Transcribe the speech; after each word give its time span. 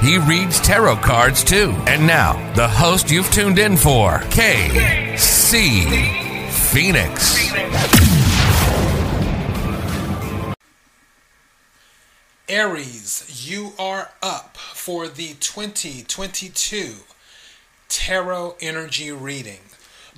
He 0.00 0.16
reads 0.16 0.60
tarot 0.60 0.96
cards 0.96 1.42
too. 1.42 1.74
And 1.86 2.06
now, 2.06 2.34
the 2.54 2.68
host 2.68 3.10
you've 3.10 3.30
tuned 3.32 3.58
in 3.58 3.76
for, 3.76 4.20
KC 4.30 6.48
Phoenix. 6.50 7.52
Aries, 12.48 13.48
you 13.50 13.72
are 13.78 14.12
up 14.22 14.56
for 14.56 15.08
the 15.08 15.34
2022 15.40 16.94
Tarot 17.88 18.56
Energy 18.60 19.12
Reading. 19.12 19.60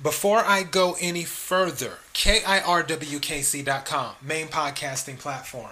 Before 0.01 0.39
I 0.39 0.63
go 0.63 0.95
any 1.01 1.25
further, 1.25 1.97
KIRWKC.com, 2.13 4.15
main 4.21 4.47
podcasting 4.47 5.19
platform. 5.19 5.71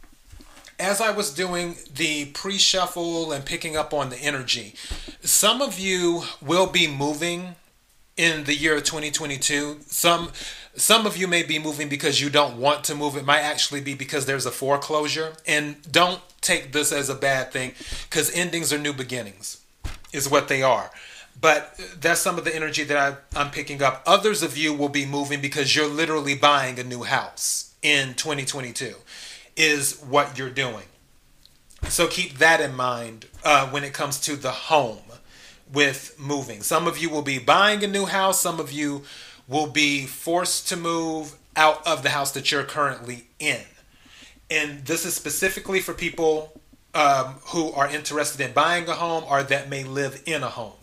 as 0.81 0.99
I 0.99 1.11
was 1.11 1.33
doing 1.33 1.75
the 1.95 2.25
pre 2.25 2.57
shuffle 2.57 3.31
and 3.31 3.45
picking 3.45 3.77
up 3.77 3.93
on 3.93 4.09
the 4.09 4.17
energy, 4.17 4.73
some 5.21 5.61
of 5.61 5.79
you 5.79 6.23
will 6.41 6.67
be 6.67 6.87
moving 6.87 7.55
in 8.17 8.43
the 8.45 8.55
year 8.55 8.75
of 8.75 8.83
2022. 8.83 9.77
Some 9.85 10.31
some 10.75 11.05
of 11.05 11.15
you 11.17 11.27
may 11.27 11.43
be 11.43 11.59
moving 11.59 11.87
because 11.87 12.19
you 12.19 12.29
don't 12.29 12.57
want 12.57 12.83
to 12.85 12.95
move. 12.95 13.15
It 13.15 13.25
might 13.25 13.41
actually 13.41 13.81
be 13.81 13.93
because 13.93 14.25
there's 14.25 14.45
a 14.45 14.51
foreclosure. 14.51 15.33
And 15.45 15.75
don't 15.89 16.21
take 16.41 16.71
this 16.71 16.91
as 16.91 17.09
a 17.09 17.15
bad 17.15 17.51
thing 17.51 17.73
because 18.09 18.31
endings 18.31 18.73
are 18.73 18.79
new 18.79 18.93
beginnings, 18.93 19.61
is 20.11 20.29
what 20.29 20.47
they 20.47 20.63
are. 20.63 20.89
But 21.39 21.79
that's 21.99 22.21
some 22.21 22.37
of 22.37 22.45
the 22.45 22.55
energy 22.55 22.83
that 22.83 22.97
I, 22.97 23.39
I'm 23.39 23.51
picking 23.51 23.81
up. 23.81 24.03
Others 24.05 24.43
of 24.43 24.57
you 24.57 24.73
will 24.73 24.89
be 24.89 25.05
moving 25.05 25.41
because 25.41 25.75
you're 25.75 25.87
literally 25.87 26.35
buying 26.35 26.79
a 26.79 26.83
new 26.83 27.03
house 27.03 27.73
in 27.81 28.13
2022 28.13 28.95
is 29.61 30.01
what 30.01 30.39
you're 30.39 30.49
doing. 30.49 30.85
So 31.87 32.07
keep 32.07 32.39
that 32.39 32.59
in 32.59 32.75
mind 32.75 33.27
uh, 33.43 33.69
when 33.69 33.83
it 33.83 33.93
comes 33.93 34.19
to 34.21 34.35
the 34.35 34.49
home 34.49 35.03
with 35.71 36.15
moving. 36.19 36.63
Some 36.63 36.87
of 36.87 36.97
you 36.97 37.11
will 37.11 37.21
be 37.21 37.37
buying 37.37 37.83
a 37.83 37.87
new 37.87 38.05
house, 38.05 38.41
some 38.41 38.59
of 38.59 38.71
you 38.71 39.03
will 39.47 39.67
be 39.67 40.07
forced 40.07 40.67
to 40.69 40.77
move 40.77 41.37
out 41.55 41.85
of 41.85 42.01
the 42.01 42.09
house 42.09 42.31
that 42.31 42.51
you're 42.51 42.63
currently 42.63 43.27
in. 43.37 43.61
And 44.49 44.83
this 44.85 45.05
is 45.05 45.13
specifically 45.13 45.79
for 45.79 45.93
people 45.93 46.59
um, 46.95 47.35
who 47.47 47.71
are 47.71 47.87
interested 47.87 48.41
in 48.41 48.53
buying 48.53 48.87
a 48.87 48.93
home 48.93 49.23
or 49.27 49.43
that 49.43 49.69
may 49.69 49.83
live 49.83 50.23
in 50.25 50.41
a 50.41 50.49
home. 50.49 50.73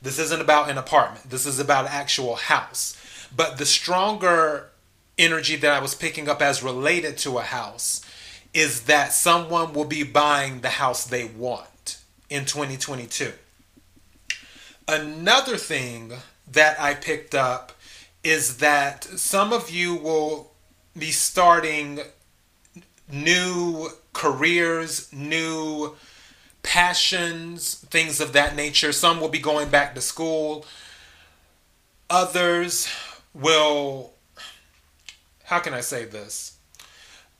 This 0.00 0.18
isn't 0.18 0.40
about 0.40 0.70
an 0.70 0.78
apartment, 0.78 1.28
this 1.28 1.44
is 1.44 1.58
about 1.58 1.84
an 1.84 1.92
actual 1.92 2.36
house. 2.36 2.96
But 3.36 3.58
the 3.58 3.66
stronger 3.66 4.70
energy 5.18 5.56
that 5.56 5.70
I 5.70 5.80
was 5.80 5.94
picking 5.94 6.28
up 6.28 6.40
as 6.40 6.62
related 6.62 7.18
to 7.18 7.38
a 7.38 7.42
house 7.42 8.03
is 8.54 8.82
that 8.82 9.12
someone 9.12 9.72
will 9.72 9.84
be 9.84 10.04
buying 10.04 10.60
the 10.60 10.70
house 10.70 11.04
they 11.04 11.24
want 11.24 11.98
in 12.30 12.44
2022. 12.44 13.32
Another 14.86 15.56
thing 15.56 16.12
that 16.50 16.80
I 16.80 16.94
picked 16.94 17.34
up 17.34 17.72
is 18.22 18.58
that 18.58 19.04
some 19.04 19.52
of 19.52 19.70
you 19.70 19.96
will 19.96 20.52
be 20.96 21.10
starting 21.10 22.00
new 23.10 23.88
careers, 24.12 25.12
new 25.12 25.96
passions, 26.62 27.74
things 27.90 28.20
of 28.20 28.32
that 28.32 28.54
nature. 28.54 28.92
Some 28.92 29.20
will 29.20 29.28
be 29.28 29.40
going 29.40 29.68
back 29.68 29.94
to 29.94 30.00
school. 30.00 30.64
Others 32.08 32.88
will, 33.34 34.12
how 35.44 35.58
can 35.58 35.74
I 35.74 35.80
say 35.80 36.04
this? 36.04 36.53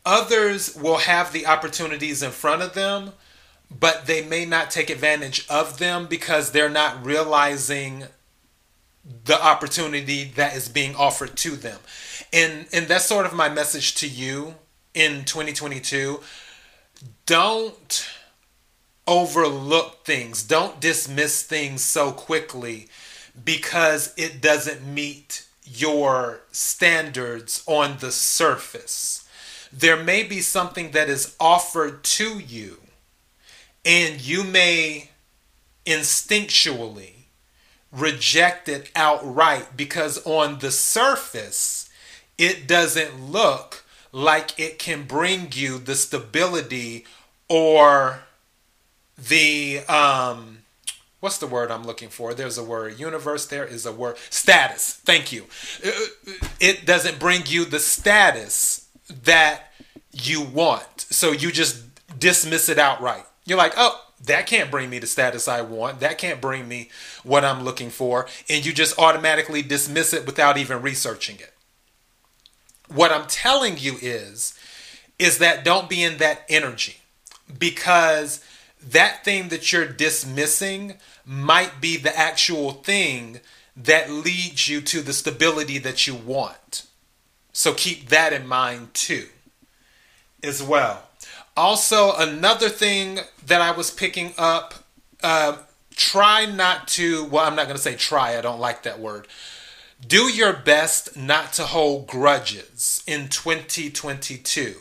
Others 0.06 0.76
will 0.76 0.98
have 0.98 1.32
the 1.32 1.46
opportunities 1.46 2.22
in 2.22 2.30
front 2.30 2.62
of 2.62 2.74
them, 2.74 3.12
but 3.70 4.06
they 4.06 4.22
may 4.24 4.44
not 4.44 4.70
take 4.70 4.90
advantage 4.90 5.46
of 5.48 5.78
them 5.78 6.06
because 6.06 6.50
they're 6.50 6.68
not 6.68 7.04
realizing 7.04 8.04
the 9.24 9.42
opportunity 9.42 10.24
that 10.24 10.56
is 10.56 10.68
being 10.68 10.94
offered 10.94 11.36
to 11.36 11.50
them. 11.50 11.78
And 12.32 12.66
and 12.72 12.86
that's 12.86 13.06
sort 13.06 13.26
of 13.26 13.32
my 13.32 13.48
message 13.48 13.94
to 13.96 14.08
you 14.08 14.54
in 14.92 15.24
2022. 15.24 16.20
Don't 17.26 18.08
overlook 19.06 20.04
things. 20.04 20.42
Don't 20.42 20.80
dismiss 20.80 21.42
things 21.42 21.82
so 21.82 22.12
quickly 22.12 22.88
because 23.42 24.14
it 24.16 24.40
doesn't 24.40 24.86
meet 24.86 25.46
your 25.64 26.40
standards 26.52 27.62
on 27.66 27.98
the 27.98 28.12
surface 28.12 29.23
there 29.76 30.02
may 30.02 30.22
be 30.22 30.40
something 30.40 30.92
that 30.92 31.08
is 31.08 31.34
offered 31.40 32.04
to 32.04 32.38
you, 32.38 32.78
and 33.84 34.20
you 34.20 34.44
may 34.44 35.10
instinctually 35.84 37.12
reject 37.90 38.68
it 38.68 38.90
outright 38.94 39.76
because 39.76 40.24
on 40.24 40.60
the 40.60 40.70
surface, 40.70 41.88
it 42.38 42.66
doesn't 42.66 43.30
look 43.30 43.84
like 44.12 44.58
it 44.58 44.78
can 44.78 45.04
bring 45.04 45.48
you 45.52 45.78
the 45.78 45.94
stability 45.94 47.04
or 47.48 48.20
the 49.18 49.80
um 49.88 50.58
what's 51.20 51.38
the 51.38 51.46
word 51.46 51.70
I'm 51.70 51.84
looking 51.84 52.10
for? 52.10 52.34
There's 52.34 52.58
a 52.58 52.64
word. 52.64 52.98
Universe, 52.98 53.46
there 53.46 53.64
is 53.64 53.86
a 53.86 53.92
word. 53.92 54.16
Status. 54.30 55.00
Thank 55.04 55.32
you. 55.32 55.46
It 56.60 56.84
doesn't 56.84 57.18
bring 57.18 57.42
you 57.46 57.64
the 57.64 57.78
status 57.78 58.83
that 59.08 59.72
you 60.12 60.42
want. 60.42 61.06
So 61.10 61.32
you 61.32 61.50
just 61.52 61.82
dismiss 62.18 62.68
it 62.68 62.78
outright. 62.78 63.24
You're 63.44 63.58
like, 63.58 63.74
oh, 63.76 64.00
that 64.24 64.46
can't 64.46 64.70
bring 64.70 64.88
me 64.88 64.98
the 64.98 65.06
status 65.06 65.48
I 65.48 65.60
want. 65.60 66.00
That 66.00 66.18
can't 66.18 66.40
bring 66.40 66.66
me 66.66 66.90
what 67.22 67.44
I'm 67.44 67.62
looking 67.62 67.90
for. 67.90 68.26
And 68.48 68.64
you 68.64 68.72
just 68.72 68.98
automatically 68.98 69.62
dismiss 69.62 70.12
it 70.12 70.26
without 70.26 70.56
even 70.56 70.80
researching 70.80 71.36
it. 71.36 71.52
What 72.88 73.12
I'm 73.12 73.26
telling 73.26 73.76
you 73.78 73.96
is, 74.00 74.58
is 75.18 75.38
that 75.38 75.64
don't 75.64 75.88
be 75.88 76.02
in 76.02 76.18
that 76.18 76.44
energy 76.48 76.96
because 77.58 78.44
that 78.80 79.24
thing 79.24 79.48
that 79.48 79.72
you're 79.72 79.86
dismissing 79.86 80.94
might 81.24 81.80
be 81.80 81.96
the 81.96 82.16
actual 82.16 82.72
thing 82.72 83.40
that 83.76 84.10
leads 84.10 84.68
you 84.68 84.80
to 84.80 85.00
the 85.00 85.12
stability 85.12 85.78
that 85.78 86.06
you 86.06 86.14
want. 86.14 86.86
So 87.54 87.72
keep 87.72 88.08
that 88.08 88.32
in 88.32 88.48
mind 88.48 88.92
too, 88.94 89.28
as 90.42 90.60
well. 90.60 91.04
Also, 91.56 92.14
another 92.16 92.68
thing 92.68 93.20
that 93.46 93.62
I 93.62 93.70
was 93.70 93.92
picking 93.92 94.34
up 94.36 94.74
uh, 95.22 95.58
try 95.94 96.46
not 96.46 96.88
to, 96.88 97.24
well, 97.26 97.46
I'm 97.46 97.54
not 97.54 97.66
going 97.66 97.76
to 97.76 97.82
say 97.82 97.94
try, 97.94 98.36
I 98.36 98.40
don't 98.40 98.58
like 98.58 98.82
that 98.82 98.98
word. 98.98 99.28
Do 100.04 100.24
your 100.24 100.52
best 100.52 101.16
not 101.16 101.52
to 101.54 101.62
hold 101.62 102.08
grudges 102.08 103.04
in 103.06 103.28
2022. 103.28 104.74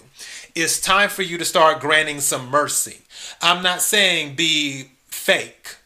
It's 0.55 0.81
time 0.81 1.09
for 1.09 1.21
you 1.21 1.37
to 1.37 1.45
start 1.45 1.79
granting 1.79 2.21
some 2.21 2.49
mercy. 2.49 3.01
I'm 3.39 3.61
not 3.61 3.83
saying 3.83 4.33
be 4.35 4.85
fake 5.05 5.77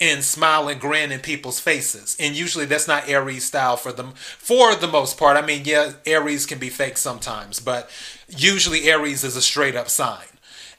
and 0.00 0.24
smile 0.24 0.68
and 0.68 0.80
grin 0.80 1.12
in 1.12 1.20
people's 1.20 1.60
faces. 1.60 2.16
And 2.18 2.34
usually 2.34 2.64
that's 2.64 2.88
not 2.88 3.08
Aries 3.08 3.44
style 3.44 3.76
for 3.76 3.92
them 3.92 4.12
for 4.12 4.74
the 4.74 4.88
most 4.88 5.18
part. 5.18 5.36
I 5.36 5.42
mean, 5.42 5.62
yeah, 5.64 5.92
Aries 6.06 6.46
can 6.46 6.58
be 6.58 6.70
fake 6.70 6.96
sometimes, 6.96 7.60
but 7.60 7.90
usually 8.28 8.88
Aries 8.88 9.24
is 9.24 9.36
a 9.36 9.42
straight 9.42 9.76
up 9.76 9.88
sign. 9.88 10.26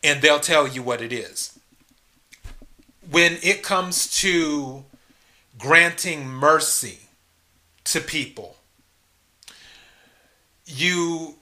And 0.03 0.21
they'll 0.21 0.39
tell 0.39 0.67
you 0.67 0.81
what 0.81 1.01
it 1.01 1.13
is. 1.13 1.59
When 3.09 3.37
it 3.43 3.61
comes 3.61 4.07
to 4.21 4.85
granting 5.59 6.27
mercy 6.27 6.97
to 7.83 7.99
people, 7.99 8.55
you 10.65 11.35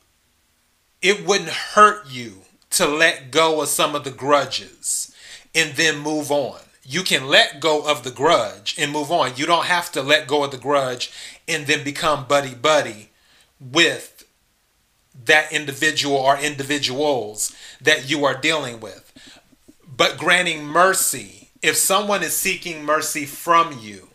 it 1.02 1.26
wouldn't 1.26 1.50
hurt 1.50 2.10
you 2.10 2.40
to 2.72 2.86
let 2.86 3.32
go 3.32 3.62
of 3.62 3.70
some 3.70 3.96
of 3.96 4.04
the 4.04 4.12
grudges 4.12 5.16
and 5.56 5.76
then 5.76 6.00
move 6.00 6.32
on. 6.32 6.60
You 6.84 7.04
can 7.04 7.28
let 7.28 7.60
go 7.60 7.88
of 7.88 8.04
the 8.04 8.12
grudge 8.12 8.76
and 8.78 8.92
move 8.92 9.12
on. 9.12 9.34
You 9.36 9.46
don't 9.46 9.66
have 9.66 9.92
to 9.92 10.02
let 10.02 10.28
go 10.28 10.44
of 10.44 10.52
the 10.52 10.58
grudge 10.58 11.12
and 11.48 11.68
then 11.68 11.84
become 11.84 12.26
buddy 12.26 12.56
buddy 12.56 13.10
with 13.60 14.26
that 15.26 15.52
individual 15.52 16.16
or 16.16 16.38
individuals 16.38 17.56
that 17.82 18.10
you 18.10 18.26
are 18.26 18.40
dealing 18.40 18.80
with. 18.80 19.12
But 19.96 20.18
granting 20.18 20.66
mercy, 20.66 21.50
if 21.62 21.76
someone 21.76 22.24
is 22.24 22.36
seeking 22.36 22.86
mercy 22.86 23.26
from 23.26 23.78
you 23.80 24.10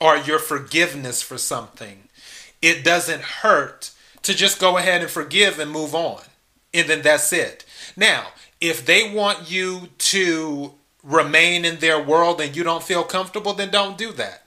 or 0.00 0.16
your 0.16 0.38
forgiveness 0.38 1.22
for 1.22 1.38
something, 1.38 2.08
it 2.60 2.84
doesn't 2.84 3.22
hurt 3.22 3.90
to 4.22 4.34
just 4.34 4.60
go 4.60 4.76
ahead 4.76 5.00
and 5.00 5.10
forgive 5.10 5.58
and 5.58 5.70
move 5.70 5.94
on. 5.94 6.22
And 6.74 6.88
then 6.88 7.02
that's 7.02 7.32
it. 7.32 7.64
Now, 7.96 8.28
if 8.60 8.84
they 8.84 9.12
want 9.12 9.50
you 9.50 9.88
to 9.98 10.74
remain 11.02 11.64
in 11.64 11.78
their 11.78 12.00
world 12.00 12.40
and 12.40 12.54
you 12.56 12.62
don't 12.62 12.82
feel 12.82 13.02
comfortable, 13.02 13.52
then 13.52 13.70
don't 13.70 13.98
do 13.98 14.12
that. 14.12 14.42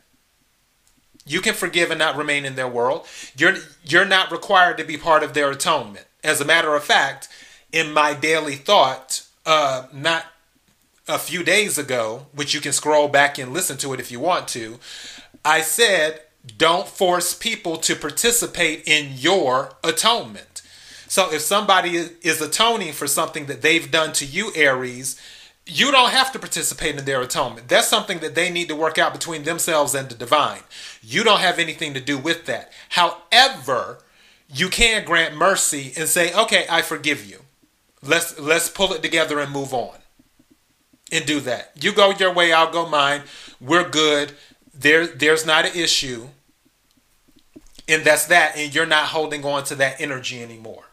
You 1.25 1.41
can 1.41 1.53
forgive 1.53 1.89
and 1.89 1.99
not 1.99 2.15
remain 2.15 2.45
in 2.45 2.55
their 2.55 2.67
world. 2.67 3.07
You're 3.35 3.55
you're 3.83 4.05
not 4.05 4.31
required 4.31 4.77
to 4.77 4.83
be 4.83 4.97
part 4.97 5.23
of 5.23 5.33
their 5.33 5.49
atonement. 5.51 6.05
As 6.23 6.39
a 6.39 6.45
matter 6.45 6.75
of 6.75 6.83
fact, 6.83 7.27
in 7.71 7.91
my 7.91 8.13
daily 8.13 8.55
thought, 8.55 9.25
uh, 9.45 9.87
not 9.91 10.25
a 11.07 11.19
few 11.19 11.43
days 11.43 11.77
ago, 11.77 12.27
which 12.33 12.53
you 12.53 12.61
can 12.61 12.73
scroll 12.73 13.07
back 13.07 13.37
and 13.37 13.53
listen 13.53 13.77
to 13.77 13.93
it 13.93 13.99
if 13.99 14.11
you 14.11 14.19
want 14.19 14.47
to, 14.49 14.79
I 15.43 15.61
said, 15.61 16.21
don't 16.57 16.87
force 16.87 17.33
people 17.33 17.77
to 17.77 17.95
participate 17.95 18.83
in 18.87 19.13
your 19.13 19.73
atonement. 19.83 20.61
So 21.07 21.31
if 21.31 21.41
somebody 21.41 21.95
is 22.21 22.41
atoning 22.41 22.93
for 22.93 23.07
something 23.07 23.45
that 23.45 23.61
they've 23.61 23.89
done 23.89 24.13
to 24.13 24.25
you, 24.25 24.51
Aries, 24.55 25.19
you 25.67 25.91
don't 25.91 26.11
have 26.11 26.31
to 26.31 26.39
participate 26.39 26.95
in 26.95 27.05
their 27.05 27.21
atonement. 27.21 27.67
That's 27.67 27.87
something 27.87 28.19
that 28.19 28.35
they 28.35 28.49
need 28.51 28.67
to 28.67 28.75
work 28.75 28.97
out 28.97 29.13
between 29.13 29.43
themselves 29.43 29.95
and 29.95 30.07
the 30.07 30.15
divine. 30.15 30.61
You 31.01 31.23
don't 31.23 31.39
have 31.39 31.57
anything 31.57 31.93
to 31.95 31.99
do 31.99 32.17
with 32.17 32.45
that. 32.45 32.71
However, 32.89 33.99
you 34.47 34.69
can 34.69 35.05
grant 35.05 35.35
mercy 35.35 35.91
and 35.97 36.07
say, 36.07 36.33
"Okay, 36.33 36.65
I 36.69 36.81
forgive 36.81 37.25
you. 37.25 37.45
Let's 38.03 38.37
let's 38.37 38.69
pull 38.69 38.93
it 38.93 39.01
together 39.01 39.39
and 39.39 39.51
move 39.51 39.73
on." 39.73 39.97
And 41.11 41.25
do 41.25 41.39
that. 41.41 41.71
You 41.79 41.93
go 41.93 42.11
your 42.11 42.33
way, 42.33 42.51
I'll 42.51 42.71
go 42.71 42.87
mine. 42.87 43.23
We're 43.61 43.87
good. 43.87 44.33
There 44.73 45.07
there's 45.07 45.45
not 45.45 45.65
an 45.65 45.75
issue. 45.75 46.29
And 47.87 48.03
that's 48.03 48.25
that 48.25 48.57
and 48.57 48.73
you're 48.73 48.85
not 48.85 49.09
holding 49.09 49.45
on 49.45 49.63
to 49.65 49.75
that 49.75 50.01
energy 50.01 50.41
anymore. 50.41 50.84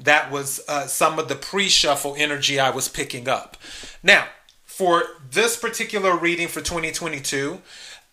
That 0.00 0.30
was 0.30 0.60
uh, 0.66 0.86
some 0.86 1.18
of 1.18 1.28
the 1.28 1.36
pre 1.36 1.68
shuffle 1.68 2.14
energy 2.16 2.58
I 2.58 2.70
was 2.70 2.88
picking 2.88 3.28
up. 3.28 3.56
Now, 4.02 4.26
for 4.64 5.04
this 5.30 5.56
particular 5.56 6.16
reading 6.16 6.48
for 6.48 6.60
2022, 6.60 7.60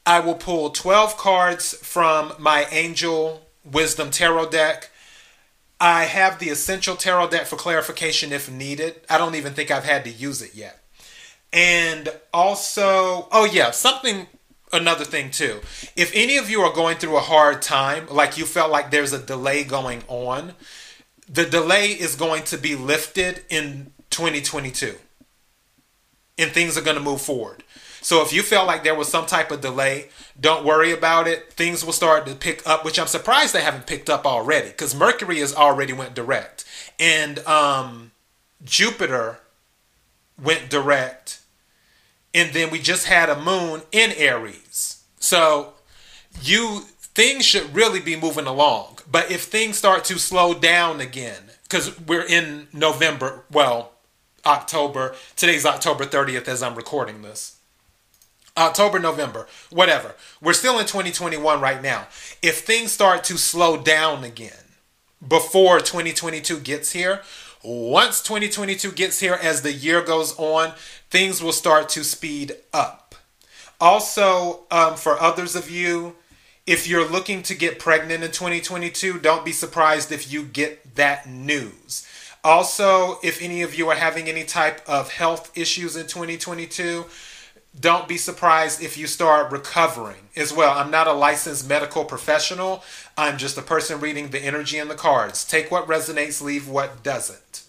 I 0.06 0.20
will 0.20 0.36
pull 0.36 0.70
12 0.70 1.18
cards 1.18 1.74
from 1.74 2.34
my 2.40 2.66
Angel 2.72 3.48
Wisdom 3.64 4.12
Tarot 4.12 4.50
deck. 4.50 4.90
I 5.80 6.06
have 6.06 6.40
the 6.40 6.50
Essential 6.50 6.96
Tarot 6.96 7.30
deck 7.30 7.46
for 7.46 7.56
clarification 7.56 8.32
if 8.32 8.52
needed. 8.52 9.02
I 9.10 9.18
don't 9.18 9.36
even 9.36 9.54
think 9.54 9.72
I've 9.72 9.86
had 9.86 10.04
to 10.06 10.10
use 10.10 10.42
it 10.42 10.56
yet. 10.56 10.84
And 11.54 12.10
also, 12.34 13.28
oh 13.32 13.50
yeah, 13.52 13.72
something 13.72 14.28
another 14.74 15.06
thing 15.06 15.32
too. 15.32 15.62
If 15.96 16.12
any 16.14 16.38
of 16.38 16.50
you 16.50 16.62
are 16.62 16.74
going 16.74 16.98
through 16.98 17.18
a 17.18 17.22
hard 17.22 17.62
time, 17.62 18.08
like 18.10 18.38
you 18.38 18.46
felt 18.46 18.72
like 18.72 18.92
there's 18.92 19.14
a 19.14 19.20
delay 19.20 19.64
going 19.64 20.04
on, 20.08 20.54
the 21.28 21.46
delay 21.46 21.88
is 21.88 22.16
going 22.16 22.44
to 22.44 22.58
be 22.58 22.76
lifted 22.76 23.44
in 23.50 23.92
2022 24.10 24.96
and 26.38 26.52
things 26.52 26.78
are 26.78 26.82
going 26.82 26.98
to 26.98 27.04
move 27.04 27.22
forward. 27.22 27.64
So 28.02 28.22
if 28.22 28.32
you 28.32 28.42
felt 28.42 28.68
like 28.68 28.84
there 28.84 28.96
was 28.96 29.10
some 29.10 29.26
type 29.26 29.52
of 29.52 29.60
delay, 29.60 30.10
don't 30.40 30.64
worry 30.64 30.92
about 30.92 31.28
it. 31.28 31.52
Things 31.54 31.84
will 31.84 31.94
start 31.94 32.26
to 32.28 32.36
pick 32.36 32.66
up, 32.66 32.86
which 32.86 33.00
I'm 33.00 33.08
surprised 33.08 33.54
they 33.54 33.62
haven't 33.62 33.88
picked 33.88 34.10
up 34.10 34.26
already 34.26 34.70
because 34.70 34.96
Mercury 34.96 35.40
has 35.40 35.54
already 35.54 35.94
went 35.94 36.14
direct 36.14 36.64
and 37.00 37.40
um, 37.40 38.12
Jupiter 38.64 39.40
went 40.42 40.70
direct, 40.70 41.42
and 42.34 42.54
then 42.54 42.70
we 42.70 42.80
just 42.80 43.08
had 43.08 43.30
a 43.30 43.40
moon 43.40 43.82
in 43.92 44.12
Aries. 44.12 45.04
So 45.20 45.74
you 46.42 46.84
things 47.18 47.44
should 47.44 47.74
really 47.74 48.00
be 48.00 48.16
moving 48.16 48.46
along. 48.46 49.00
But 49.10 49.32
if 49.32 49.46
things 49.46 49.76
start 49.76 50.06
to 50.06 50.20
slow 50.20 50.54
down 50.54 51.02
again, 51.02 51.42
because 51.64 52.00
we're 52.02 52.24
in 52.24 52.68
November, 52.72 53.44
well, 53.52 53.94
October, 54.46 55.16
today's 55.36 55.66
October 55.66 56.06
30th 56.06 56.48
as 56.48 56.62
I'm 56.62 56.76
recording 56.76 57.24
this. 57.24 57.58
October, 58.56 59.00
November, 59.00 59.48
whatever. 59.72 60.14
We're 60.44 60.54
still 60.54 60.78
in 60.78 60.86
2021 60.86 61.60
right 61.60 61.82
now. 61.82 62.06
If 62.44 62.60
things 62.60 62.92
start 62.92 63.24
to 63.26 63.38
slow 63.40 63.78
down 63.78 64.24
again 64.24 64.76
before 65.28 65.80
2022 65.80 66.60
gets 66.60 66.92
here, 66.92 67.24
once 67.64 68.22
2022 68.22 68.92
gets 68.92 69.20
here, 69.20 69.40
as 69.42 69.64
the 69.64 69.74
year 69.74 70.04
goes 70.04 70.38
on, 70.38 70.74
things 71.10 71.42
will 71.42 71.52
start 71.52 71.90
to 71.90 72.04
speed 72.04 72.58
up. 72.72 73.16
Also, 73.82 74.66
um, 74.70 74.96
for 74.96 75.20
others 75.20 75.56
of 75.56 75.68
you 75.72 76.16
if 76.68 76.86
you're 76.86 77.10
looking 77.10 77.42
to 77.44 77.56
get 77.56 77.80
pregnant 77.80 78.24
in 78.24 78.32
2022, 78.32 79.20
don't 79.20 79.46
be 79.46 79.54
surprised 79.54 80.12
if 80.12 80.32
you 80.32 80.44
get 80.44 80.96
that 80.96 81.28
news. 81.28 82.06
Also, 82.44 83.20
if 83.24 83.42
any 83.42 83.62
of 83.62 83.74
you 83.74 83.90
are 83.90 83.96
having 83.96 84.28
any 84.28 84.44
type 84.44 84.82
of 84.88 85.12
health 85.12 85.58
issues 85.58 85.96
in 85.96 86.08
2022, 86.08 87.06
don't 87.80 88.08
be 88.08 88.18
surprised 88.18 88.82
if 88.82 88.98
you 88.98 89.08
start 89.08 89.52
recovering 89.52 90.30
as 90.36 90.52
well. 90.52 90.78
I'm 90.78 90.92
not 90.92 91.08
a 91.08 91.14
licensed 91.14 91.70
medical 91.70 92.04
professional. 92.04 92.84
I'm 93.18 93.38
just 93.38 93.58
a 93.58 93.62
person 93.62 94.02
reading 94.02 94.30
the 94.30 94.40
energy 94.40 94.78
in 94.78 94.90
the 94.90 94.96
cards. 94.96 95.46
Take 95.46 95.72
what 95.72 95.88
resonates, 95.88 96.42
leave 96.42 96.68
what 96.68 97.02
doesn't. 97.02 97.64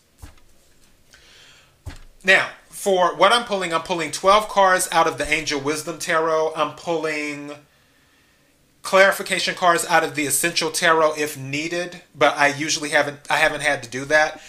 Now, 2.24 2.48
for 2.68 3.14
what 3.16 3.32
I'm 3.32 3.44
pulling, 3.44 3.72
I'm 3.72 3.82
pulling 3.82 4.10
12 4.10 4.48
cards 4.48 4.88
out 4.90 5.06
of 5.06 5.18
the 5.18 5.32
Angel 5.32 5.60
Wisdom 5.60 5.98
Tarot. 5.98 6.52
I'm 6.56 6.74
pulling 6.74 7.52
clarification 8.82 9.54
cards 9.54 9.84
out 9.86 10.04
of 10.04 10.14
the 10.14 10.26
essential 10.26 10.70
tarot 10.70 11.14
if 11.16 11.36
needed, 11.36 12.02
but 12.14 12.36
I 12.36 12.48
usually 12.48 12.90
haven't 12.90 13.20
I 13.30 13.36
haven't 13.36 13.62
had 13.62 13.82
to 13.82 13.90
do 13.90 14.04
that. 14.06 14.40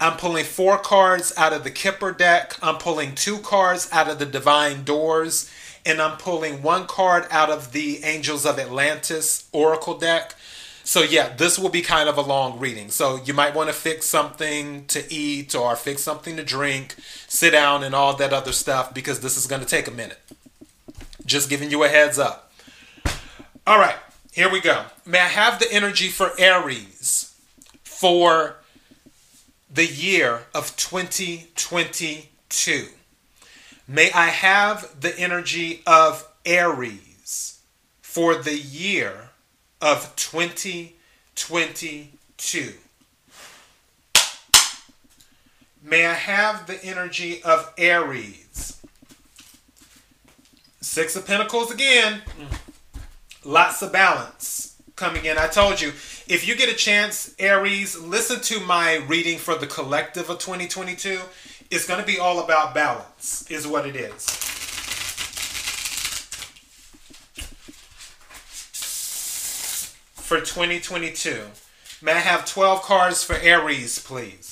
I'm 0.00 0.16
pulling 0.16 0.44
four 0.44 0.78
cards 0.78 1.32
out 1.36 1.52
of 1.52 1.64
the 1.64 1.70
Kipper 1.70 2.12
deck. 2.12 2.54
I'm 2.62 2.76
pulling 2.76 3.14
two 3.14 3.38
cards 3.38 3.88
out 3.90 4.08
of 4.08 4.20
the 4.20 4.26
Divine 4.26 4.84
Doors, 4.84 5.50
and 5.84 6.00
I'm 6.00 6.18
pulling 6.18 6.62
one 6.62 6.86
card 6.86 7.26
out 7.30 7.50
of 7.50 7.72
the 7.72 8.04
Angels 8.04 8.46
of 8.46 8.58
Atlantis 8.58 9.48
Oracle 9.52 9.98
deck. 9.98 10.34
So 10.84 11.02
yeah, 11.02 11.34
this 11.36 11.58
will 11.58 11.68
be 11.68 11.82
kind 11.82 12.08
of 12.08 12.16
a 12.16 12.22
long 12.22 12.58
reading. 12.58 12.90
So 12.90 13.20
you 13.24 13.34
might 13.34 13.54
want 13.54 13.68
to 13.68 13.74
fix 13.74 14.06
something 14.06 14.86
to 14.86 15.12
eat 15.12 15.54
or 15.54 15.76
fix 15.76 16.02
something 16.02 16.36
to 16.36 16.44
drink, 16.44 16.94
sit 17.26 17.50
down 17.50 17.82
and 17.82 17.94
all 17.94 18.14
that 18.16 18.32
other 18.32 18.52
stuff 18.52 18.94
because 18.94 19.20
this 19.20 19.36
is 19.36 19.46
going 19.46 19.60
to 19.60 19.68
take 19.68 19.86
a 19.86 19.90
minute. 19.90 20.18
Just 21.26 21.50
giving 21.50 21.70
you 21.70 21.84
a 21.84 21.88
heads 21.88 22.18
up. 22.18 22.47
All 23.68 23.78
right, 23.78 23.96
here 24.32 24.50
we 24.50 24.60
go. 24.62 24.86
May 25.04 25.20
I 25.20 25.28
have 25.28 25.58
the 25.58 25.70
energy 25.70 26.08
for 26.08 26.30
Aries 26.38 27.34
for 27.84 28.56
the 29.70 29.84
year 29.84 30.46
of 30.54 30.74
2022? 30.76 32.86
May 33.86 34.10
I 34.12 34.28
have 34.28 34.98
the 34.98 35.14
energy 35.18 35.82
of 35.86 36.26
Aries 36.46 37.60
for 38.00 38.36
the 38.36 38.56
year 38.56 39.28
of 39.82 40.16
2022? 40.16 42.72
May 45.82 46.06
I 46.06 46.14
have 46.14 46.66
the 46.66 46.82
energy 46.82 47.42
of 47.42 47.70
Aries? 47.76 48.80
Six 50.80 51.16
of 51.16 51.26
Pentacles 51.26 51.70
again. 51.70 52.22
Mm 52.40 52.67
lots 53.48 53.80
of 53.80 53.90
balance 53.90 54.76
coming 54.94 55.24
in. 55.24 55.38
I 55.38 55.48
told 55.48 55.80
you, 55.80 55.88
if 56.28 56.46
you 56.46 56.54
get 56.54 56.68
a 56.68 56.74
chance, 56.74 57.34
Aries, 57.38 57.98
listen 57.98 58.40
to 58.42 58.60
my 58.66 58.96
reading 59.08 59.38
for 59.38 59.54
the 59.54 59.66
collective 59.66 60.28
of 60.28 60.38
2022. 60.38 61.18
It's 61.70 61.86
going 61.86 61.98
to 61.98 62.06
be 62.06 62.18
all 62.18 62.44
about 62.44 62.74
balance, 62.74 63.50
is 63.50 63.66
what 63.66 63.86
it 63.86 63.96
is. 63.96 64.26
For 70.14 70.40
2022. 70.40 71.40
May 72.02 72.12
I 72.12 72.18
have 72.18 72.44
12 72.44 72.82
cards 72.82 73.24
for 73.24 73.36
Aries, 73.36 73.98
please? 73.98 74.47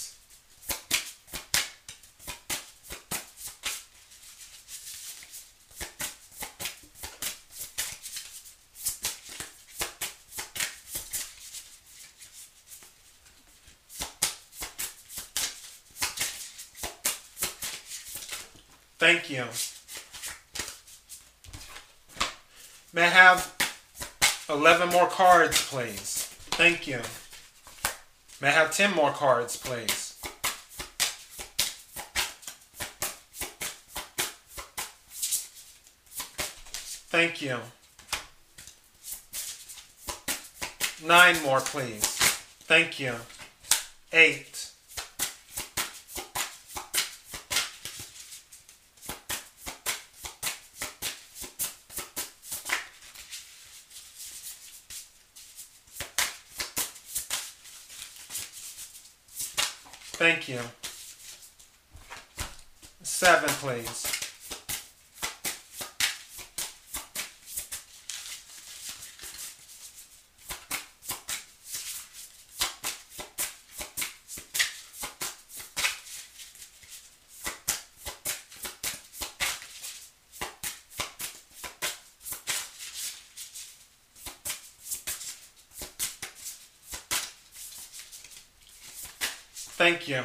Thank 19.06 19.30
you. 19.30 19.44
May 22.92 23.02
I 23.02 23.10
have 23.10 23.54
11 24.48 24.88
more 24.88 25.06
cards, 25.06 25.64
please? 25.70 26.24
Thank 26.58 26.88
you. 26.88 26.98
May 28.40 28.48
I 28.48 28.50
have 28.50 28.74
10 28.74 28.96
more 28.96 29.12
cards, 29.12 29.56
please? 29.56 30.18
Thank 37.06 37.40
you. 37.40 37.58
Nine 41.06 41.40
more, 41.44 41.60
please. 41.60 42.06
Thank 42.66 42.98
you. 42.98 43.14
Eight. 44.12 44.65
Thank 60.26 60.48
you. 60.48 60.58
Seven, 63.04 63.48
please. 63.48 64.15
Thank 89.86 90.08
you. 90.08 90.22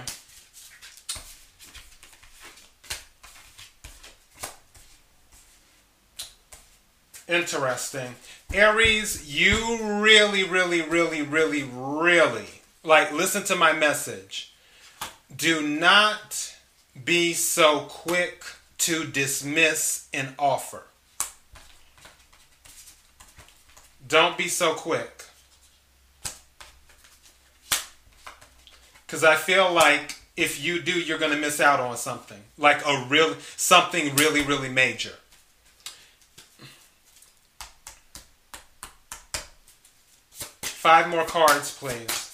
Interesting. 7.27 8.15
Aries, 8.51 9.31
you 9.31 10.01
really, 10.01 10.43
really, 10.43 10.81
really, 10.81 11.21
really, 11.21 11.61
really, 11.61 12.47
like, 12.83 13.11
listen 13.11 13.43
to 13.43 13.55
my 13.55 13.71
message. 13.71 14.51
Do 15.35 15.61
not 15.61 16.55
be 17.05 17.33
so 17.33 17.81
quick 17.81 18.43
to 18.79 19.05
dismiss 19.05 20.07
an 20.11 20.33
offer. 20.39 20.85
Don't 24.07 24.39
be 24.39 24.47
so 24.47 24.73
quick. 24.73 25.20
Because 29.11 29.25
I 29.25 29.35
feel 29.35 29.69
like 29.73 30.15
if 30.37 30.63
you 30.63 30.81
do, 30.81 30.93
you're 30.93 31.17
going 31.17 31.33
to 31.33 31.37
miss 31.37 31.59
out 31.59 31.81
on 31.81 31.97
something. 31.97 32.41
Like 32.57 32.81
a 32.87 33.05
real, 33.09 33.35
something 33.57 34.15
really, 34.15 34.41
really 34.41 34.69
major. 34.69 35.11
Five 40.61 41.09
more 41.09 41.25
cards, 41.25 41.77
please. 41.77 42.30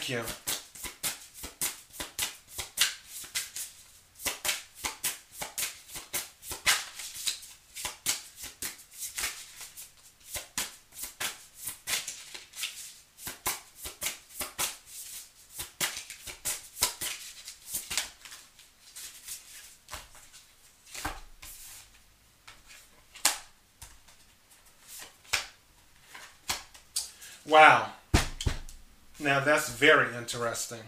Thank 0.00 0.08
you. 0.08 0.22
Wow. 27.46 27.90
Now 29.22 29.40
that's 29.40 29.69
very 29.80 30.14
interesting. 30.14 30.82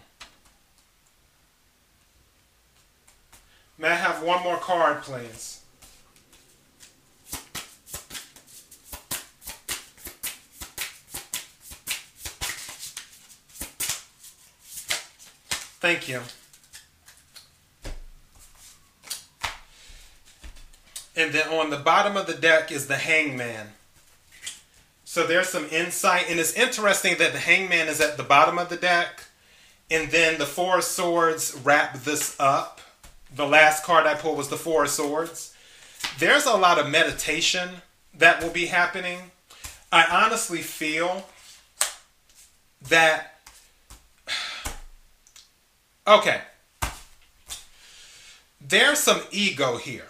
May 3.79 3.87
I 3.87 3.95
have 3.95 4.21
one 4.21 4.43
more 4.43 4.57
card, 4.57 5.01
please? 5.01 5.61
Thank 15.81 16.07
you. 16.07 16.21
And 21.15 21.33
then 21.33 21.47
on 21.47 21.71
the 21.71 21.77
bottom 21.77 22.15
of 22.15 22.27
the 22.27 22.35
deck 22.35 22.71
is 22.71 22.85
the 22.85 22.97
hangman. 22.97 23.69
So 25.13 25.27
there's 25.27 25.49
some 25.49 25.67
insight, 25.69 26.25
and 26.27 26.39
it's 26.39 26.53
interesting 26.53 27.19
that 27.19 27.33
the 27.33 27.39
hangman 27.39 27.87
is 27.87 28.01
at 28.01 28.17
the 28.17 28.23
bottom 28.23 28.57
of 28.57 28.69
the 28.69 28.75
deck, 28.75 29.25
and 29.91 30.09
then 30.09 30.39
the 30.39 30.45
four 30.47 30.79
of 30.79 30.83
swords 30.83 31.55
wrap 31.63 31.99
this 31.99 32.35
up. 32.39 32.81
The 33.35 33.45
last 33.45 33.83
card 33.83 34.07
I 34.07 34.15
pulled 34.15 34.39
was 34.39 34.47
the 34.47 34.57
four 34.57 34.85
of 34.85 34.89
swords. 34.89 35.53
There's 36.17 36.47
a 36.47 36.57
lot 36.57 36.79
of 36.79 36.89
meditation 36.89 37.83
that 38.15 38.41
will 38.41 38.49
be 38.49 38.65
happening. 38.65 39.19
I 39.91 40.05
honestly 40.05 40.63
feel 40.63 41.27
that 42.89 43.39
okay 46.07 46.41
there's 48.59 48.99
some 48.99 49.21
ego 49.31 49.77
here 49.77 50.07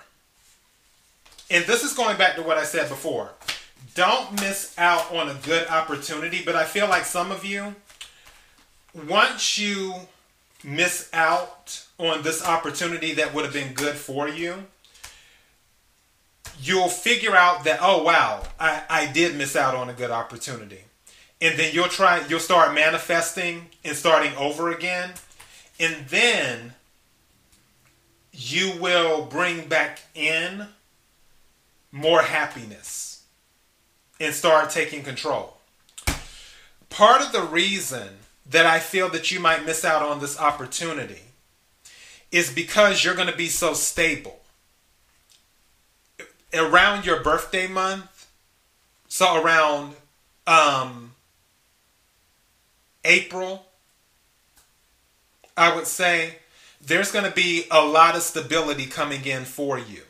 and 1.51 1.65
this 1.65 1.83
is 1.83 1.93
going 1.93 2.17
back 2.17 2.35
to 2.35 2.41
what 2.41 2.57
i 2.57 2.63
said 2.63 2.89
before 2.89 3.31
don't 3.95 4.33
miss 4.33 4.73
out 4.77 5.11
on 5.13 5.29
a 5.29 5.35
good 5.35 5.67
opportunity. 5.67 6.41
But 6.45 6.55
I 6.55 6.65
feel 6.65 6.87
like 6.87 7.05
some 7.05 7.31
of 7.31 7.45
you, 7.45 7.75
once 9.07 9.57
you 9.57 9.93
miss 10.63 11.09
out 11.13 11.85
on 11.97 12.21
this 12.21 12.45
opportunity 12.45 13.13
that 13.13 13.33
would 13.33 13.45
have 13.45 13.53
been 13.53 13.73
good 13.73 13.95
for 13.95 14.27
you, 14.27 14.65
you'll 16.61 16.89
figure 16.89 17.35
out 17.35 17.63
that, 17.63 17.79
oh, 17.81 18.03
wow, 18.03 18.43
I, 18.59 18.83
I 18.89 19.11
did 19.11 19.35
miss 19.35 19.55
out 19.55 19.75
on 19.75 19.89
a 19.89 19.93
good 19.93 20.11
opportunity. 20.11 20.85
And 21.41 21.59
then 21.59 21.73
you'll 21.73 21.89
try, 21.89 22.25
you'll 22.27 22.39
start 22.39 22.73
manifesting 22.73 23.67
and 23.83 23.95
starting 23.95 24.33
over 24.37 24.71
again. 24.71 25.11
And 25.79 26.07
then 26.07 26.73
you 28.31 28.73
will 28.79 29.25
bring 29.25 29.67
back 29.67 30.01
in 30.15 30.67
more 31.91 32.21
happiness 32.21 33.12
and 34.23 34.33
start 34.33 34.69
taking 34.69 35.03
control. 35.03 35.57
Part 36.89 37.21
of 37.21 37.31
the 37.31 37.41
reason 37.41 38.07
that 38.49 38.65
I 38.65 38.79
feel 38.79 39.09
that 39.09 39.31
you 39.31 39.39
might 39.39 39.65
miss 39.65 39.83
out 39.83 40.01
on 40.01 40.19
this 40.19 40.39
opportunity 40.39 41.21
is 42.31 42.51
because 42.51 43.03
you're 43.03 43.15
going 43.15 43.29
to 43.29 43.35
be 43.35 43.49
so 43.49 43.73
stable. 43.73 44.39
Around 46.53 47.05
your 47.05 47.21
birthday 47.21 47.67
month, 47.67 48.27
so 49.07 49.41
around 49.41 49.95
um, 50.47 51.11
April, 53.03 53.65
I 55.57 55.75
would 55.75 55.87
say 55.87 56.37
there's 56.81 57.11
going 57.11 57.25
to 57.25 57.31
be 57.31 57.65
a 57.69 57.83
lot 57.83 58.15
of 58.15 58.21
stability 58.21 58.85
coming 58.85 59.25
in 59.25 59.45
for 59.45 59.77
you 59.77 60.03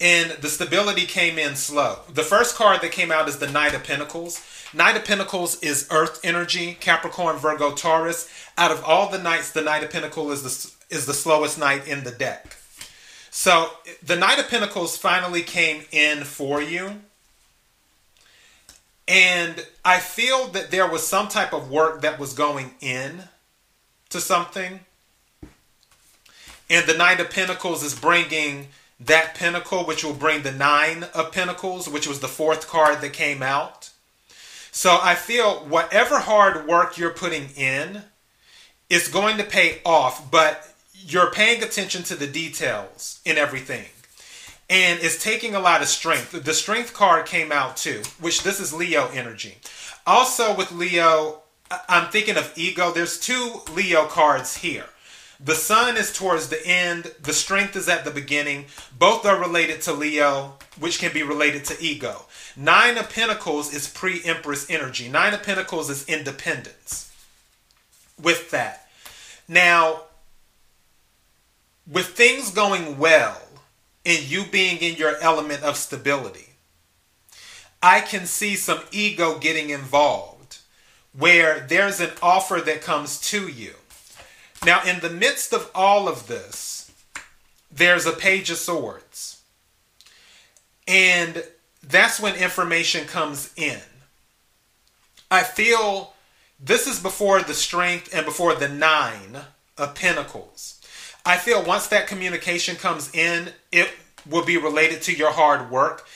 and 0.00 0.30
the 0.40 0.48
stability 0.48 1.04
came 1.04 1.38
in 1.38 1.56
slow. 1.56 1.98
The 2.12 2.22
first 2.22 2.56
card 2.56 2.80
that 2.80 2.92
came 2.92 3.12
out 3.12 3.28
is 3.28 3.38
the 3.38 3.50
Knight 3.50 3.74
of 3.74 3.84
Pentacles. 3.84 4.42
Knight 4.72 4.96
of 4.96 5.04
Pentacles 5.04 5.60
is 5.62 5.86
Earth 5.90 6.20
energy, 6.24 6.76
Capricorn, 6.80 7.36
Virgo, 7.36 7.72
Taurus. 7.72 8.30
Out 8.56 8.70
of 8.70 8.82
all 8.84 9.10
the 9.10 9.18
knights, 9.18 9.50
the 9.50 9.62
Knight 9.62 9.84
of 9.84 9.90
Pentacles 9.90 10.42
is 10.42 10.42
the 10.42 10.96
is 10.96 11.06
the 11.06 11.14
slowest 11.14 11.58
knight 11.58 11.86
in 11.86 12.04
the 12.04 12.10
deck. 12.10 12.56
So 13.30 13.70
the 14.02 14.16
Knight 14.16 14.38
of 14.38 14.48
Pentacles 14.48 14.96
finally 14.96 15.42
came 15.42 15.84
in 15.92 16.24
for 16.24 16.60
you. 16.60 17.02
And 19.06 19.66
I 19.84 19.98
feel 19.98 20.46
that 20.48 20.70
there 20.70 20.88
was 20.88 21.06
some 21.06 21.28
type 21.28 21.52
of 21.52 21.70
work 21.70 22.02
that 22.02 22.18
was 22.18 22.32
going 22.32 22.74
in 22.80 23.24
to 24.08 24.20
something. 24.20 24.80
And 26.68 26.86
the 26.86 26.96
Knight 26.96 27.20
of 27.20 27.30
Pentacles 27.30 27.82
is 27.82 27.98
bringing 27.98 28.68
that 29.00 29.34
pinnacle, 29.34 29.84
which 29.84 30.04
will 30.04 30.14
bring 30.14 30.42
the 30.42 30.52
Nine 30.52 31.04
of 31.14 31.32
Pentacles, 31.32 31.88
which 31.88 32.06
was 32.06 32.20
the 32.20 32.28
fourth 32.28 32.68
card 32.68 33.00
that 33.00 33.12
came 33.12 33.42
out. 33.42 33.90
So 34.70 34.98
I 35.02 35.14
feel 35.14 35.60
whatever 35.60 36.20
hard 36.20 36.66
work 36.68 36.96
you're 36.96 37.10
putting 37.10 37.48
in 37.56 38.02
is 38.88 39.08
going 39.08 39.38
to 39.38 39.44
pay 39.44 39.80
off, 39.84 40.30
but 40.30 40.74
you're 40.94 41.30
paying 41.30 41.62
attention 41.62 42.02
to 42.04 42.14
the 42.14 42.26
details 42.26 43.20
in 43.24 43.38
everything. 43.38 43.86
And 44.68 45.00
it's 45.02 45.22
taking 45.22 45.54
a 45.54 45.60
lot 45.60 45.82
of 45.82 45.88
strength. 45.88 46.30
The 46.30 46.54
strength 46.54 46.94
card 46.94 47.26
came 47.26 47.50
out 47.50 47.76
too, 47.76 48.02
which 48.20 48.42
this 48.42 48.60
is 48.60 48.72
Leo 48.72 49.08
energy. 49.08 49.56
Also, 50.06 50.54
with 50.54 50.70
Leo, 50.70 51.42
I'm 51.88 52.10
thinking 52.10 52.36
of 52.36 52.52
ego. 52.56 52.92
There's 52.92 53.18
two 53.18 53.62
Leo 53.74 54.06
cards 54.06 54.58
here. 54.58 54.86
The 55.42 55.54
sun 55.54 55.96
is 55.96 56.12
towards 56.12 56.48
the 56.48 56.64
end, 56.66 57.12
the 57.22 57.32
strength 57.32 57.74
is 57.74 57.88
at 57.88 58.04
the 58.04 58.10
beginning. 58.10 58.66
Both 58.98 59.24
are 59.24 59.40
related 59.40 59.80
to 59.82 59.92
Leo, 59.94 60.58
which 60.78 60.98
can 60.98 61.14
be 61.14 61.22
related 61.22 61.64
to 61.66 61.82
ego. 61.82 62.26
Nine 62.56 62.98
of 62.98 63.08
Pentacles 63.08 63.72
is 63.72 63.88
pre 63.88 64.22
Empress 64.22 64.68
energy, 64.68 65.08
Nine 65.08 65.32
of 65.32 65.42
Pentacles 65.42 65.88
is 65.88 66.06
independence. 66.06 67.10
With 68.20 68.50
that. 68.50 68.88
Now, 69.48 70.02
with 71.90 72.08
things 72.08 72.50
going 72.50 72.98
well 72.98 73.40
and 74.04 74.22
you 74.22 74.44
being 74.44 74.76
in 74.78 74.96
your 74.96 75.16
element 75.22 75.62
of 75.62 75.78
stability, 75.78 76.50
I 77.82 78.02
can 78.02 78.26
see 78.26 78.56
some 78.56 78.80
ego 78.92 79.38
getting 79.38 79.70
involved 79.70 80.58
where 81.18 81.60
there's 81.60 81.98
an 81.98 82.10
offer 82.22 82.60
that 82.60 82.82
comes 82.82 83.18
to 83.30 83.48
you 83.48 83.74
now, 84.64 84.82
in 84.84 85.00
the 85.00 85.10
midst 85.10 85.52
of 85.52 85.70
all 85.74 86.08
of 86.08 86.26
this, 86.26 86.92
there's 87.70 88.06
a 88.06 88.12
page 88.12 88.50
of 88.50 88.58
swords. 88.58 89.42
And 90.86 91.44
that's 91.82 92.20
when 92.20 92.34
information 92.34 93.06
comes 93.06 93.52
in. 93.56 93.80
I 95.30 95.44
feel 95.44 96.14
this 96.58 96.86
is 96.86 97.00
before 97.00 97.40
the 97.40 97.54
strength 97.54 98.14
and 98.14 98.26
before 98.26 98.54
the 98.54 98.68
nine 98.68 99.38
of 99.78 99.94
pentacles. 99.94 100.80
I 101.24 101.36
feel 101.36 101.62
once 101.62 101.86
that 101.88 102.06
communication 102.06 102.76
comes 102.76 103.14
in, 103.14 103.50
it 103.72 103.90
will 104.28 104.44
be 104.44 104.58
related 104.58 105.00
to 105.02 105.14
your 105.14 105.32
hard 105.32 105.70
work 105.70 106.06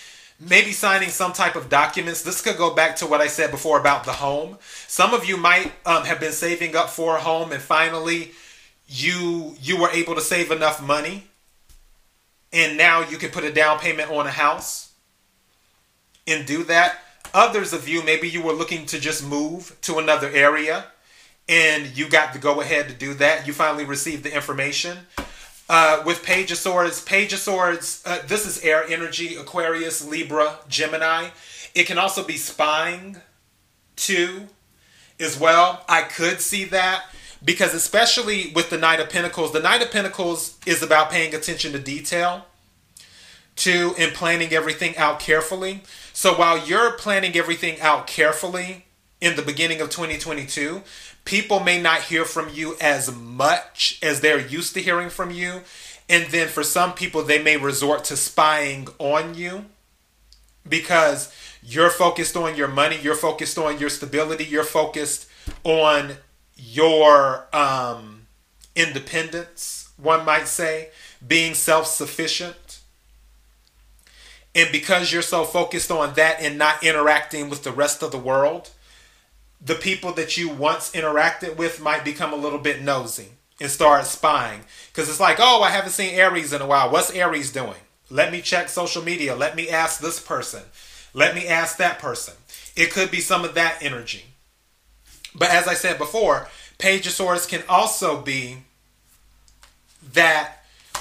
maybe 0.40 0.72
signing 0.72 1.08
some 1.08 1.32
type 1.32 1.56
of 1.56 1.68
documents. 1.68 2.22
This 2.22 2.40
could 2.40 2.56
go 2.56 2.74
back 2.74 2.96
to 2.96 3.06
what 3.06 3.20
I 3.20 3.26
said 3.26 3.50
before 3.50 3.78
about 3.78 4.04
the 4.04 4.12
home. 4.12 4.58
Some 4.86 5.14
of 5.14 5.24
you 5.24 5.36
might 5.36 5.72
um, 5.86 6.04
have 6.04 6.20
been 6.20 6.32
saving 6.32 6.76
up 6.76 6.90
for 6.90 7.16
a 7.16 7.20
home, 7.20 7.52
and 7.52 7.62
finally, 7.62 8.32
you 8.86 9.56
you 9.60 9.80
were 9.80 9.90
able 9.90 10.14
to 10.14 10.20
save 10.20 10.50
enough 10.50 10.82
money, 10.82 11.24
and 12.52 12.76
now 12.76 13.08
you 13.08 13.16
can 13.16 13.30
put 13.30 13.44
a 13.44 13.52
down 13.52 13.78
payment 13.78 14.10
on 14.10 14.26
a 14.26 14.30
house 14.30 14.92
and 16.26 16.46
do 16.46 16.64
that. 16.64 16.98
Others 17.32 17.72
of 17.72 17.88
you, 17.88 18.02
maybe 18.04 18.28
you 18.28 18.42
were 18.42 18.52
looking 18.52 18.86
to 18.86 19.00
just 19.00 19.26
move 19.26 19.76
to 19.82 19.98
another 19.98 20.28
area, 20.28 20.86
and 21.48 21.96
you 21.96 22.08
got 22.08 22.32
to 22.32 22.38
go 22.38 22.60
ahead 22.60 22.88
to 22.88 22.94
do 22.94 23.14
that. 23.14 23.46
You 23.46 23.52
finally 23.52 23.84
received 23.84 24.24
the 24.24 24.34
information 24.34 24.98
uh, 25.68 26.02
with 26.04 26.22
Page 26.22 26.50
of 26.50 26.58
Swords. 26.58 27.02
Page 27.02 27.32
of 27.32 27.38
Swords, 27.38 28.02
uh, 28.04 28.18
this 28.26 28.46
is 28.46 28.62
air 28.64 28.84
energy, 28.84 29.36
Aquarius, 29.36 30.06
Libra, 30.06 30.58
Gemini. 30.68 31.28
It 31.74 31.86
can 31.86 31.98
also 31.98 32.24
be 32.24 32.36
spying 32.36 33.16
too, 33.96 34.48
as 35.18 35.38
well. 35.38 35.84
I 35.88 36.02
could 36.02 36.40
see 36.40 36.64
that 36.66 37.04
because, 37.44 37.74
especially 37.74 38.52
with 38.54 38.70
the 38.70 38.78
Knight 38.78 39.00
of 39.00 39.10
Pentacles, 39.10 39.52
the 39.52 39.60
Knight 39.60 39.82
of 39.82 39.90
Pentacles 39.90 40.58
is 40.66 40.82
about 40.82 41.10
paying 41.10 41.34
attention 41.34 41.72
to 41.72 41.78
detail, 41.78 42.46
to 43.56 43.94
and 43.98 44.12
planning 44.12 44.52
everything 44.52 44.96
out 44.96 45.20
carefully. 45.20 45.82
So 46.12 46.34
while 46.34 46.58
you're 46.58 46.92
planning 46.92 47.36
everything 47.36 47.80
out 47.80 48.06
carefully 48.06 48.86
in 49.20 49.36
the 49.36 49.42
beginning 49.42 49.80
of 49.80 49.90
2022, 49.90 50.82
people 51.24 51.60
may 51.60 51.80
not 51.80 52.02
hear 52.02 52.24
from 52.24 52.48
you 52.50 52.76
as 52.80 53.14
much 53.14 53.98
as 54.02 54.20
they're 54.20 54.46
used 54.46 54.74
to 54.74 54.82
hearing 54.82 55.10
from 55.10 55.30
you. 55.30 55.62
And 56.08 56.26
then 56.30 56.48
for 56.48 56.62
some 56.62 56.92
people, 56.92 57.22
they 57.22 57.42
may 57.42 57.56
resort 57.56 58.04
to 58.04 58.16
spying 58.16 58.88
on 58.98 59.34
you 59.34 59.64
because 60.68 61.32
you're 61.62 61.90
focused 61.90 62.36
on 62.36 62.56
your 62.56 62.68
money, 62.68 62.98
you're 63.02 63.14
focused 63.14 63.56
on 63.56 63.78
your 63.78 63.88
stability, 63.88 64.44
you're 64.44 64.64
focused 64.64 65.28
on 65.62 66.16
your 66.56 67.46
um, 67.54 68.26
independence, 68.76 69.88
one 69.96 70.24
might 70.24 70.48
say, 70.48 70.90
being 71.26 71.54
self 71.54 71.86
sufficient. 71.86 72.80
And 74.54 74.70
because 74.70 75.12
you're 75.12 75.22
so 75.22 75.44
focused 75.44 75.90
on 75.90 76.14
that 76.14 76.40
and 76.40 76.58
not 76.58 76.84
interacting 76.84 77.50
with 77.50 77.64
the 77.64 77.72
rest 77.72 78.02
of 78.02 78.12
the 78.12 78.18
world, 78.18 78.70
the 79.64 79.74
people 79.74 80.12
that 80.12 80.36
you 80.36 80.48
once 80.48 80.90
interacted 80.92 81.56
with 81.56 81.80
might 81.80 82.04
become 82.04 82.32
a 82.32 82.36
little 82.36 82.58
bit 82.58 82.82
nosy 82.82 83.28
and 83.60 83.70
start 83.70 84.04
spying. 84.06 84.60
Because 84.88 85.08
it's 85.08 85.20
like, 85.20 85.38
oh, 85.40 85.62
I 85.62 85.70
haven't 85.70 85.92
seen 85.92 86.14
Aries 86.14 86.52
in 86.52 86.60
a 86.60 86.66
while. 86.66 86.90
What's 86.90 87.10
Aries 87.12 87.50
doing? 87.50 87.80
Let 88.10 88.30
me 88.30 88.42
check 88.42 88.68
social 88.68 89.02
media. 89.02 89.34
Let 89.34 89.56
me 89.56 89.70
ask 89.70 90.00
this 90.00 90.20
person. 90.20 90.62
Let 91.14 91.34
me 91.34 91.48
ask 91.48 91.78
that 91.78 91.98
person. 91.98 92.34
It 92.76 92.92
could 92.92 93.10
be 93.10 93.20
some 93.20 93.44
of 93.44 93.54
that 93.54 93.78
energy. 93.80 94.24
But 95.34 95.50
as 95.50 95.66
I 95.66 95.74
said 95.74 95.98
before, 95.98 96.48
Page 96.78 97.06
of 97.06 97.12
Swords 97.12 97.46
can 97.46 97.62
also 97.68 98.20
be 98.20 98.58
that 100.12 100.58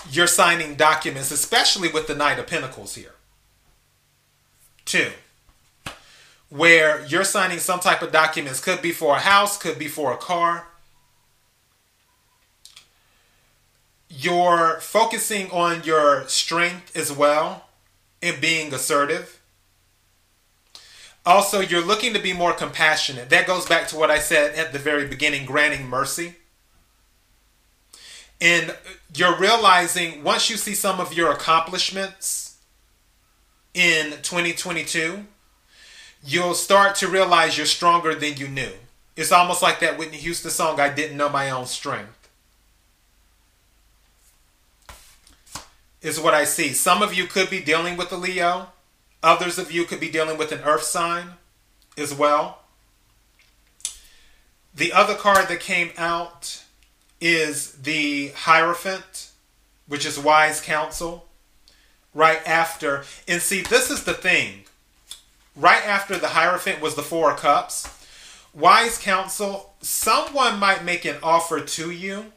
you're 0.10 0.28
signing 0.28 0.76
documents, 0.76 1.32
especially 1.32 1.90
with 1.90 2.08
the 2.08 2.16
Knight 2.16 2.40
of 2.40 2.48
Pentacles 2.48 2.96
here. 2.96 3.14
Two, 4.86 5.12
where 6.54 7.04
you're 7.08 7.24
signing 7.24 7.58
some 7.58 7.80
type 7.80 8.04
of 8.04 8.12
documents, 8.12 8.60
could 8.60 8.80
be 8.80 8.92
for 8.92 9.16
a 9.16 9.20
house, 9.20 9.58
could 9.58 9.80
be 9.80 9.88
for 9.88 10.14
a 10.14 10.18
car. 10.18 10.68
You're 14.08 14.80
focusing 14.80 15.50
on 15.50 15.84
your 15.84 16.28
strength 16.28 16.96
as 16.96 17.12
well 17.12 17.66
and 18.22 18.40
being 18.40 18.72
assertive. 18.72 19.42
Also, 21.26 21.60
you're 21.60 21.84
looking 21.84 22.14
to 22.14 22.20
be 22.20 22.34
more 22.34 22.54
compassionate. 22.54 23.32
That 23.32 23.48
goes 23.48 23.66
back 23.66 23.88
to 23.88 23.98
what 23.98 24.12
I 24.12 24.20
said 24.20 24.54
at 24.54 24.74
the 24.74 24.80
very 24.80 25.08
beginning 25.08 25.48
granting 25.48 25.88
mercy. 25.88 26.36
And 28.40 28.76
you're 29.16 29.40
realizing 29.40 30.24
once 30.24 30.52
you 30.52 30.58
see 30.58 30.76
some 30.76 31.00
of 31.00 31.14
your 31.14 31.32
accomplishments 31.32 32.58
in 33.74 34.12
2022, 34.22 35.26
you'll 36.24 36.54
start 36.54 36.96
to 36.96 37.08
realize 37.08 37.58
you're 37.58 37.66
stronger 37.66 38.16
than 38.16 38.38
you 38.38 38.48
knew. 38.48 38.72
It's 39.16 39.32
almost 39.32 39.62
like 39.62 39.80
that 39.82 39.98
Whitney 39.98 40.18
Houston 40.18 40.50
song, 40.50 40.80
I 40.80 40.90
Didn't 40.90 41.18
Know 41.18 41.30
My 41.30 41.50
Own 41.50 41.66
Strength. 41.66 42.30
Is 46.02 46.20
what 46.20 46.34
I 46.34 46.44
see. 46.44 46.74
Some 46.74 47.02
of 47.02 47.14
you 47.14 47.28
could 47.28 47.50
be 47.50 47.62
dealing 47.62 47.96
with 47.96 48.12
a 48.12 48.18
Leo. 48.18 48.70
Others 49.22 49.58
of 49.58 49.72
you 49.72 49.86
could 49.86 50.00
be 50.00 50.10
dealing 50.10 50.38
with 50.38 50.52
an 50.52 50.62
earth 50.62 50.84
sign 50.84 51.36
as 51.98 52.14
well. 52.14 52.60
The 54.76 54.92
other 54.92 55.16
card 55.16 55.48
that 55.48 55.60
came 55.60 55.92
out 55.98 56.64
is 57.22 57.74
the 57.74 58.30
Hierophant, 58.30 59.30
which 59.88 60.06
is 60.06 60.20
wise 60.20 60.60
counsel, 60.60 61.28
right 62.14 62.46
after. 62.46 63.04
And 63.28 63.42
see, 63.42 63.62
this 63.62 63.90
is 63.90 64.04
the 64.04 64.14
thing. 64.14 64.66
Right 65.56 65.86
after 65.86 66.18
the 66.18 66.30
Hierophant 66.30 66.82
was 66.82 66.96
the 66.96 67.04
Four 67.04 67.32
of 67.32 67.40
Cups. 67.40 67.88
Wise 68.54 68.98
counsel, 68.98 69.74
someone 69.82 70.60
might 70.60 70.84
make 70.84 71.06
an 71.06 71.18
offer 71.24 71.60
to 71.60 71.92
you 71.92 72.32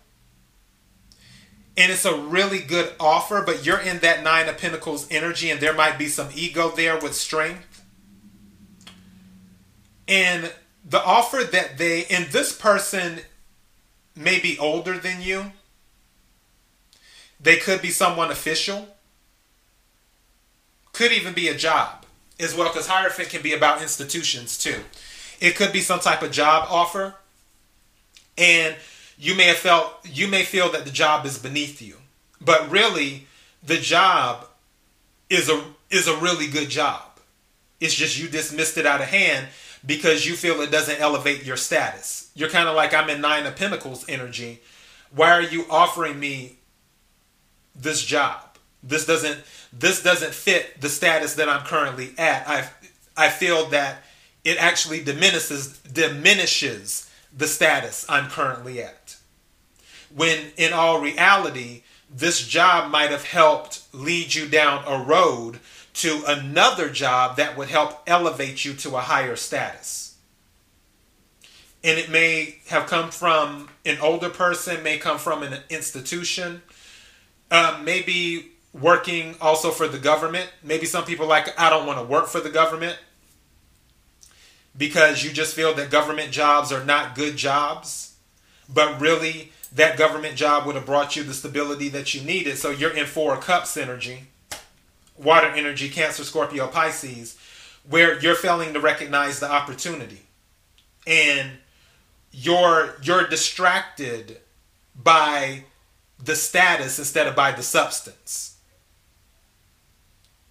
and 1.77 1.93
it's 1.93 2.07
a 2.07 2.17
really 2.17 2.61
good 2.61 2.95
offer, 2.99 3.43
but 3.45 3.67
you're 3.67 3.81
in 3.81 3.99
that 3.99 4.23
Nine 4.23 4.49
of 4.49 4.57
Pentacles 4.57 5.07
energy, 5.11 5.51
and 5.51 5.61
there 5.61 5.75
might 5.75 5.99
be 5.99 6.09
some 6.09 6.29
ego 6.35 6.71
there 6.71 6.99
with 6.99 7.15
strength. 7.15 7.85
And 10.09 10.53
the 10.89 11.03
offer 11.05 11.45
that 11.45 11.77
they, 11.77 12.07
and 12.07 12.27
this 12.27 12.57
person 12.57 13.21
may 14.15 14.41
be 14.41 14.59
older 14.59 14.97
than 14.99 15.21
you, 15.21 15.53
they 17.39 17.57
could 17.57 17.83
be 17.83 17.91
someone 17.91 18.31
official, 18.31 18.89
could 20.93 21.13
even 21.13 21.35
be 21.35 21.49
a 21.49 21.55
job 21.55 22.06
as 22.39 22.55
well, 22.55 22.69
because 22.69 22.87
Hierophant 22.87 23.31
can 23.31 23.43
be 23.43 23.53
about 23.53 23.83
institutions 23.83 24.59
too. 24.59 24.81
It 25.41 25.57
could 25.57 25.73
be 25.73 25.81
some 25.81 26.01
type 26.01 26.23
of 26.23 26.31
job 26.31 26.67
offer. 26.71 27.15
And 28.39 28.77
you 29.19 29.35
may 29.35 29.45
have 29.45 29.57
felt 29.57 29.93
you 30.05 30.29
may 30.29 30.45
feel 30.45 30.71
that 30.73 30.85
the 30.85 30.91
job 30.91 31.25
is 31.25 31.39
beneath 31.39 31.81
you 31.81 31.97
but 32.39 32.71
really 32.71 33.27
the 33.63 33.79
job 33.79 34.47
is 35.31 35.49
a 35.49 35.65
is 35.89 36.07
a 36.07 36.15
really 36.19 36.47
good 36.47 36.69
job 36.69 37.01
it's 37.81 37.95
just 37.95 38.19
you 38.19 38.29
dismissed 38.29 38.79
it 38.79 38.87
out 38.87 39.01
of 39.01 39.09
hand 39.09 39.49
because 39.85 40.27
you 40.27 40.35
feel 40.35 40.61
it 40.61 40.71
doesn't 40.71 41.01
elevate 41.01 41.45
your 41.45 41.57
status. 41.57 42.31
You're 42.35 42.49
kind 42.49 42.69
of 42.69 42.75
like 42.75 42.93
I'm 42.93 43.09
in 43.09 43.21
Nine 43.21 43.47
of 43.47 43.57
Pentacles 43.57 44.05
energy. 44.09 44.61
Why 45.15 45.31
are 45.31 45.43
you 45.43 45.65
offering 45.71 46.19
me 46.19 46.57
this 47.75 48.03
job? 48.03 48.41
This 48.83 49.07
doesn't 49.07 49.39
this 49.73 50.03
doesn't 50.03 50.35
fit 50.35 50.81
the 50.81 50.89
status 50.89 51.35
that 51.35 51.49
I'm 51.49 51.65
currently 51.65 52.13
at. 52.19 52.49
I 52.49 52.69
I 53.17 53.29
feel 53.29 53.67
that 53.67 54.03
it 54.45 54.59
actually 54.59 55.03
diminishes 55.03 55.79
diminishes 55.79 57.11
the 57.37 57.47
status 57.47 58.07
I'm 58.09 58.31
currently 58.31 58.83
at. 58.83 59.17
When 60.15 60.39
in 60.57 60.73
all 60.73 61.01
reality, 61.01 61.83
this 62.11 62.47
job 62.47 62.91
might 62.91 63.11
have 63.11 63.25
helped 63.25 63.83
lead 63.93 64.35
you 64.35 64.47
down 64.47 64.85
a 64.87 65.03
road 65.03 65.61
to 65.95 66.23
another 66.27 66.91
job 66.91 67.37
that 67.37 67.57
would 67.57 67.69
help 67.69 68.03
elevate 68.07 68.65
you 68.65 68.75
to 68.75 68.97
a 68.97 69.01
higher 69.01 69.37
status. 69.37 70.17
And 71.83 71.99
it 71.99 72.11
may 72.11 72.59
have 72.69 72.87
come 72.87 73.11
from 73.11 73.69
an 73.85 73.99
older 74.01 74.29
person, 74.29 74.83
may 74.83 74.99
come 74.99 75.19
from 75.19 75.43
an 75.43 75.61
institution, 75.71 76.63
uh, 77.51 77.81
maybe 77.83 78.53
working 78.81 79.37
also 79.41 79.71
for 79.71 79.89
the 79.89 79.99
government. 79.99 80.51
Maybe 80.63 80.87
some 80.87 81.05
people 81.05 81.27
like, 81.27 81.59
I 81.59 81.71
don't 81.71 81.87
want 81.87 81.99
to 81.99 82.05
work 82.05 82.27
for 82.27 82.41
the 82.41 82.51
government 82.51 82.99
because 84.77 85.25
you 85.25 85.33
just 85.33 85.55
feel 85.55 85.75
that 85.75 85.91
government 85.91 86.33
jobs 86.33 86.73
are 86.73 86.85
not 86.85 87.15
good 87.15 87.37
jobs. 87.37 88.15
But 88.69 89.01
really, 89.01 89.53
that 89.73 89.97
government 89.97 90.37
job 90.37 90.67
would 90.67 90.75
have 90.75 90.87
brought 90.87 91.17
you 91.17 91.23
the 91.23 91.35
stability 91.35 91.89
that 91.91 92.15
you 92.15 92.23
needed. 92.23 92.59
So 92.59 92.71
you're 92.71 92.97
in 92.97 93.07
Four 93.07 93.37
Cups 93.37 93.77
energy, 93.77 94.25
water 95.17 95.49
energy, 95.49 95.89
Cancer, 95.89 96.25
Scorpio, 96.25 96.67
Pisces, 96.67 97.39
where 97.89 98.19
you're 98.19 98.35
failing 98.35 98.73
to 98.73 98.81
recognize 98.81 99.39
the 99.39 99.51
opportunity. 99.51 100.23
And 101.07 101.51
you're 102.33 102.97
you're 103.03 103.29
distracted 103.29 104.39
by 105.01 105.65
the 106.23 106.35
status 106.35 106.99
instead 106.99 107.27
of 107.27 107.37
by 107.37 107.53
the 107.53 107.63
substance. 107.63 108.56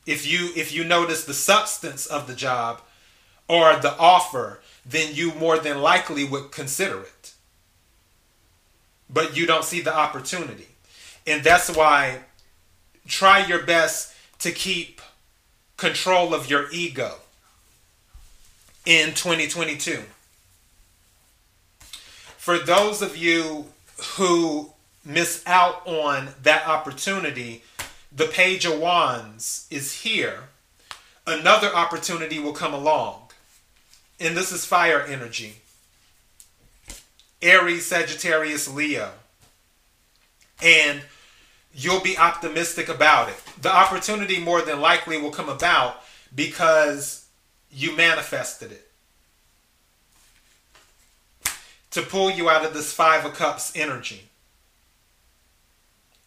If 0.05 0.25
you 0.25 0.51
if 0.55 0.73
you 0.73 0.83
notice 0.83 1.25
the 1.25 1.33
substance 1.33 2.05
of 2.05 2.27
the 2.27 2.35
job 2.35 2.81
or 3.47 3.75
the 3.75 3.97
offer, 3.97 4.61
then 4.85 5.15
you 5.15 5.33
more 5.33 5.57
than 5.57 5.81
likely 5.81 6.23
would 6.23 6.51
consider 6.51 7.01
it 7.01 7.33
but 9.09 9.35
you 9.35 9.45
don't 9.45 9.63
see 9.63 9.81
the 9.81 9.95
opportunity. 9.95 10.67
And 11.27 11.43
that's 11.43 11.75
why 11.75 12.19
try 13.07 13.45
your 13.45 13.63
best 13.63 14.13
to 14.39 14.51
keep 14.51 15.01
control 15.77 16.33
of 16.33 16.49
your 16.49 16.67
ego 16.71 17.15
in 18.85 19.09
2022. 19.09 20.03
For 22.37 22.59
those 22.59 23.01
of 23.01 23.17
you 23.17 23.65
who 24.15 24.71
miss 25.03 25.43
out 25.47 25.85
on 25.87 26.29
that 26.43 26.67
opportunity, 26.67 27.63
the 28.15 28.25
Page 28.25 28.65
of 28.65 28.79
Wands 28.79 29.67
is 29.69 30.01
here. 30.01 30.45
Another 31.27 31.67
opportunity 31.67 32.39
will 32.39 32.53
come 32.53 32.73
along. 32.73 33.29
And 34.19 34.37
this 34.37 34.53
is 34.53 34.65
fire 34.65 35.01
energy. 35.01 35.57
Aries, 37.41 37.85
Sagittarius, 37.85 38.73
Leo. 38.73 39.11
And 40.63 41.01
you'll 41.73 41.99
be 41.99 42.17
optimistic 42.17 42.87
about 42.87 43.27
it. 43.27 43.35
The 43.61 43.73
opportunity 43.73 44.39
more 44.39 44.61
than 44.61 44.79
likely 44.79 45.21
will 45.21 45.31
come 45.31 45.49
about 45.49 46.01
because 46.33 47.25
you 47.69 47.95
manifested 47.97 48.71
it. 48.71 48.89
To 51.91 52.01
pull 52.01 52.31
you 52.31 52.49
out 52.49 52.65
of 52.65 52.73
this 52.73 52.93
Five 52.93 53.25
of 53.25 53.33
Cups 53.33 53.73
energy 53.75 54.29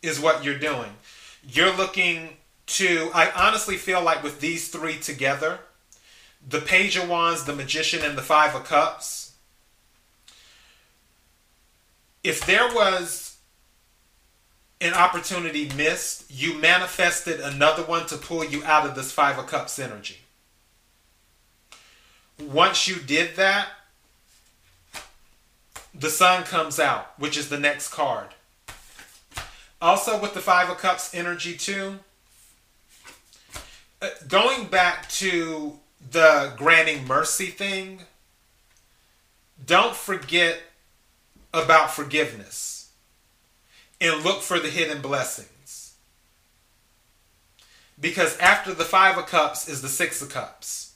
is 0.03 0.21
what 0.21 0.45
you're 0.45 0.59
doing. 0.59 0.91
You're 1.47 1.77
looking 1.77 2.37
to, 2.67 3.11
I 3.15 3.31
honestly 3.33 3.77
feel 3.77 4.03
like 4.03 4.23
with 4.23 4.41
these 4.41 4.69
three 4.69 4.99
together, 4.99 5.61
the 6.47 6.61
Page 6.61 6.97
of 6.97 7.09
Wands, 7.09 7.45
the 7.45 7.55
Magician, 7.55 8.05
and 8.05 8.17
the 8.17 8.23
Five 8.23 8.55
of 8.55 8.65
Cups, 8.65 9.35
if 12.23 12.45
there 12.47 12.69
was 12.75 13.39
an 14.81 14.95
opportunity 14.95 15.71
missed, 15.77 16.31
you 16.31 16.55
manifested 16.55 17.41
another 17.41 17.83
one 17.83 18.07
to 18.07 18.17
pull 18.17 18.45
you 18.45 18.63
out 18.65 18.87
of 18.87 18.95
this 18.95 19.11
Five 19.11 19.39
of 19.39 19.47
Cups 19.47 19.79
energy. 19.79 20.19
Once 22.39 22.87
you 22.87 22.97
did 22.97 23.35
that, 23.37 23.69
the 25.95 26.11
sun 26.11 26.45
comes 26.45 26.79
out, 26.79 27.13
which 27.19 27.37
is 27.37 27.49
the 27.49 27.59
next 27.59 27.89
card. 27.89 28.29
Also, 29.81 30.21
with 30.21 30.35
the 30.35 30.41
Five 30.41 30.69
of 30.71 30.79
Cups 30.79 31.15
energy, 31.15 31.57
too, 31.57 32.01
uh, 34.03 34.09
going 34.27 34.67
back 34.67 35.09
to 35.11 35.79
the 36.11 36.53
granting 36.57 37.07
mercy 37.07 37.47
thing, 37.47 38.03
don't 39.65 39.95
forget 39.95 40.61
about 41.53 41.91
forgiveness 41.91 42.91
and 44.01 44.25
look 44.25 44.43
for 44.43 44.59
the 44.59 44.69
hidden 44.69 45.01
blessings. 45.01 45.95
Because 48.01 48.37
after 48.39 48.73
the 48.75 48.85
Five 48.85 49.19
of 49.19 49.27
Cups 49.27 49.69
is 49.69 49.83
the 49.83 49.89
Six 49.89 50.23
of 50.23 50.31
Cups. 50.31 50.95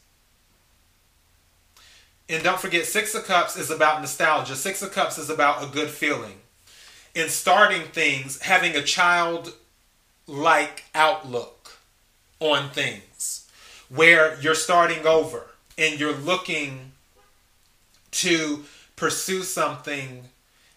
And 2.28 2.42
don't 2.42 2.60
forget, 2.60 2.86
Six 2.86 3.14
of 3.14 3.24
Cups 3.24 3.56
is 3.56 3.70
about 3.70 4.00
nostalgia. 4.00 4.54
Six 4.54 4.80
of 4.82 4.92
Cups 4.92 5.18
is 5.18 5.28
about 5.28 5.62
a 5.62 5.66
good 5.66 5.90
feeling. 5.90 6.40
In 7.14 7.28
starting 7.28 7.82
things, 7.82 8.40
having 8.40 8.74
a 8.74 8.82
child 8.82 9.54
like 10.26 10.84
outlook 10.94 11.78
on 12.40 12.70
things 12.70 13.50
where 13.88 14.40
you're 14.40 14.54
starting 14.54 15.06
over 15.06 15.46
and 15.76 16.00
you're 16.00 16.16
looking 16.16 16.92
to 18.12 18.64
pursue 18.96 19.42
something 19.42 20.24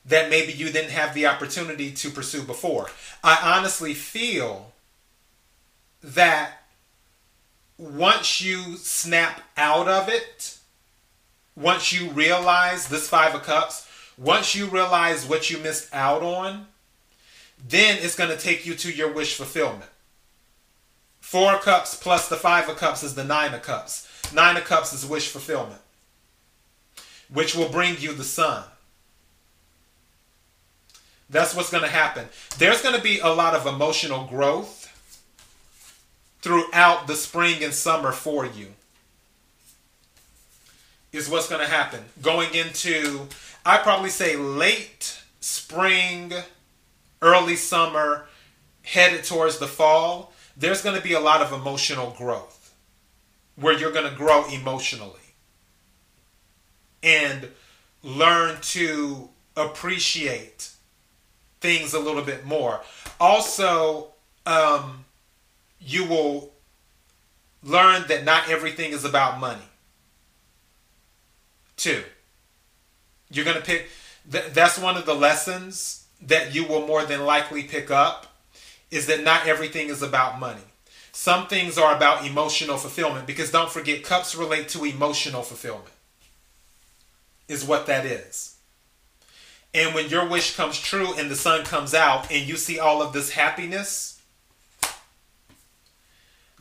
that 0.06 0.30
maybe 0.30 0.52
you 0.52 0.72
didn't 0.72 0.92
have 0.92 1.14
the 1.14 1.26
opportunity 1.26 1.92
to 1.92 2.10
pursue 2.10 2.44
before. 2.44 2.90
I 3.24 3.56
honestly 3.58 3.94
feel 3.94 4.74
that 6.04 6.64
once 7.78 8.42
you 8.42 8.78
snap 8.78 9.42
out 9.58 9.88
of 9.88 10.08
it, 10.10 10.58
once 11.56 11.92
you 11.92 12.10
realize 12.12 12.88
this 12.88 13.10
Five 13.10 13.34
of 13.34 13.44
Cups, 13.44 13.85
once 14.18 14.56
you 14.56 14.68
realize 14.68 15.28
what 15.28 15.50
you 15.50 15.58
missed 15.58 15.94
out 15.94 16.24
on, 16.24 16.68
then 17.68 17.98
it's 18.02 18.16
going 18.16 18.30
to 18.30 18.38
take 18.38 18.66
you 18.66 18.76
to 18.76 18.92
your 18.92 19.12
wish 19.12 19.36
fulfillment. 19.36 19.90
Four 21.20 21.58
cups 21.58 21.96
plus 21.96 22.30
the 22.30 22.36
Five 22.36 22.70
of 22.70 22.78
Cups 22.78 23.04
is 23.04 23.16
the 23.16 23.24
Nine 23.24 23.54
of 23.54 23.62
Cups. 23.62 24.08
Nine 24.34 24.58
of 24.58 24.64
Cups 24.64 24.94
is 24.94 25.06
wish 25.06 25.28
fulfillment, 25.28 25.82
which 27.34 27.56
will 27.56 27.70
bring 27.70 27.98
you 28.00 28.14
the 28.14 28.24
sun. 28.24 28.64
That's 31.30 31.56
what's 31.56 31.72
going 31.72 31.84
to 31.84 31.90
happen. 31.90 32.28
There's 32.60 32.82
going 32.82 32.96
to 32.96 33.02
be 33.02 33.20
a 33.20 33.30
lot 33.30 33.56
of 33.56 33.66
emotional 33.66 34.26
growth 34.26 34.84
throughout 36.42 37.08
the 37.08 37.16
spring 37.16 37.64
and 37.64 37.74
summer 37.74 38.12
for 38.12 38.46
you. 38.46 38.68
Is 41.12 41.30
what's 41.30 41.50
going 41.50 41.66
to 41.66 41.72
happen. 41.72 42.06
Going 42.22 42.54
into, 42.54 43.28
I 43.66 43.78
probably 43.80 44.12
say 44.12 44.36
late 44.36 45.20
spring, 45.40 46.32
early 47.22 47.56
summer, 47.56 48.28
headed 48.84 49.24
towards 49.24 49.58
the 49.58 49.68
fall, 49.68 50.32
there's 50.56 50.84
going 50.84 50.96
to 50.96 51.02
be 51.02 51.14
a 51.14 51.20
lot 51.20 51.42
of 51.42 51.52
emotional 51.52 52.12
growth 52.18 52.76
where 53.56 53.78
you're 53.78 53.92
going 53.92 54.10
to 54.10 54.16
grow 54.16 54.46
emotionally 54.50 55.20
and 57.02 57.50
learn 58.04 58.58
to 58.62 59.30
appreciate 59.58 60.70
things 61.60 61.94
a 61.94 62.00
little 62.00 62.22
bit 62.22 62.46
more. 62.46 62.82
Also, 63.20 64.10
um, 64.46 65.06
you 65.80 66.06
will 66.06 66.52
learn 67.64 68.04
that 68.08 68.24
not 68.24 68.50
everything 68.50 68.92
is 68.92 69.04
about 69.04 69.40
money. 69.40 69.62
Two, 71.78 72.04
you're 73.32 73.46
going 73.46 73.58
to 73.58 73.64
pick, 73.64 73.90
th- 74.32 74.54
that's 74.54 74.78
one 74.78 74.98
of 74.98 75.06
the 75.06 75.14
lessons 75.14 76.06
that 76.22 76.54
you 76.54 76.66
will 76.66 76.86
more 76.86 77.06
than 77.06 77.26
likely 77.26 77.64
pick 77.64 77.92
up 77.92 78.28
is 78.92 79.08
that 79.08 79.24
not 79.24 79.48
everything 79.48 79.90
is 79.90 80.02
about 80.02 80.40
money. 80.40 80.62
Some 81.12 81.48
things 81.48 81.78
are 81.78 81.96
about 81.96 82.26
emotional 82.26 82.78
fulfillment 82.78 83.26
because 83.26 83.52
don't 83.52 83.70
forget, 83.70 84.04
cups 84.04 84.36
relate 84.36 84.70
to 84.70 84.84
emotional 84.84 85.44
fulfillment, 85.44 85.94
is 87.48 87.64
what 87.64 87.86
that 87.88 88.06
is. 88.06 88.56
And 89.74 89.94
when 89.94 90.10
your 90.10 90.28
wish 90.28 90.56
comes 90.56 90.80
true 90.80 91.14
and 91.18 91.30
the 91.30 91.36
sun 91.36 91.66
comes 91.66 91.94
out 91.94 92.32
and 92.32 92.48
you 92.48 92.56
see 92.56 92.80
all 92.80 93.02
of 93.02 93.12
this 93.12 93.32
happiness, 93.32 94.22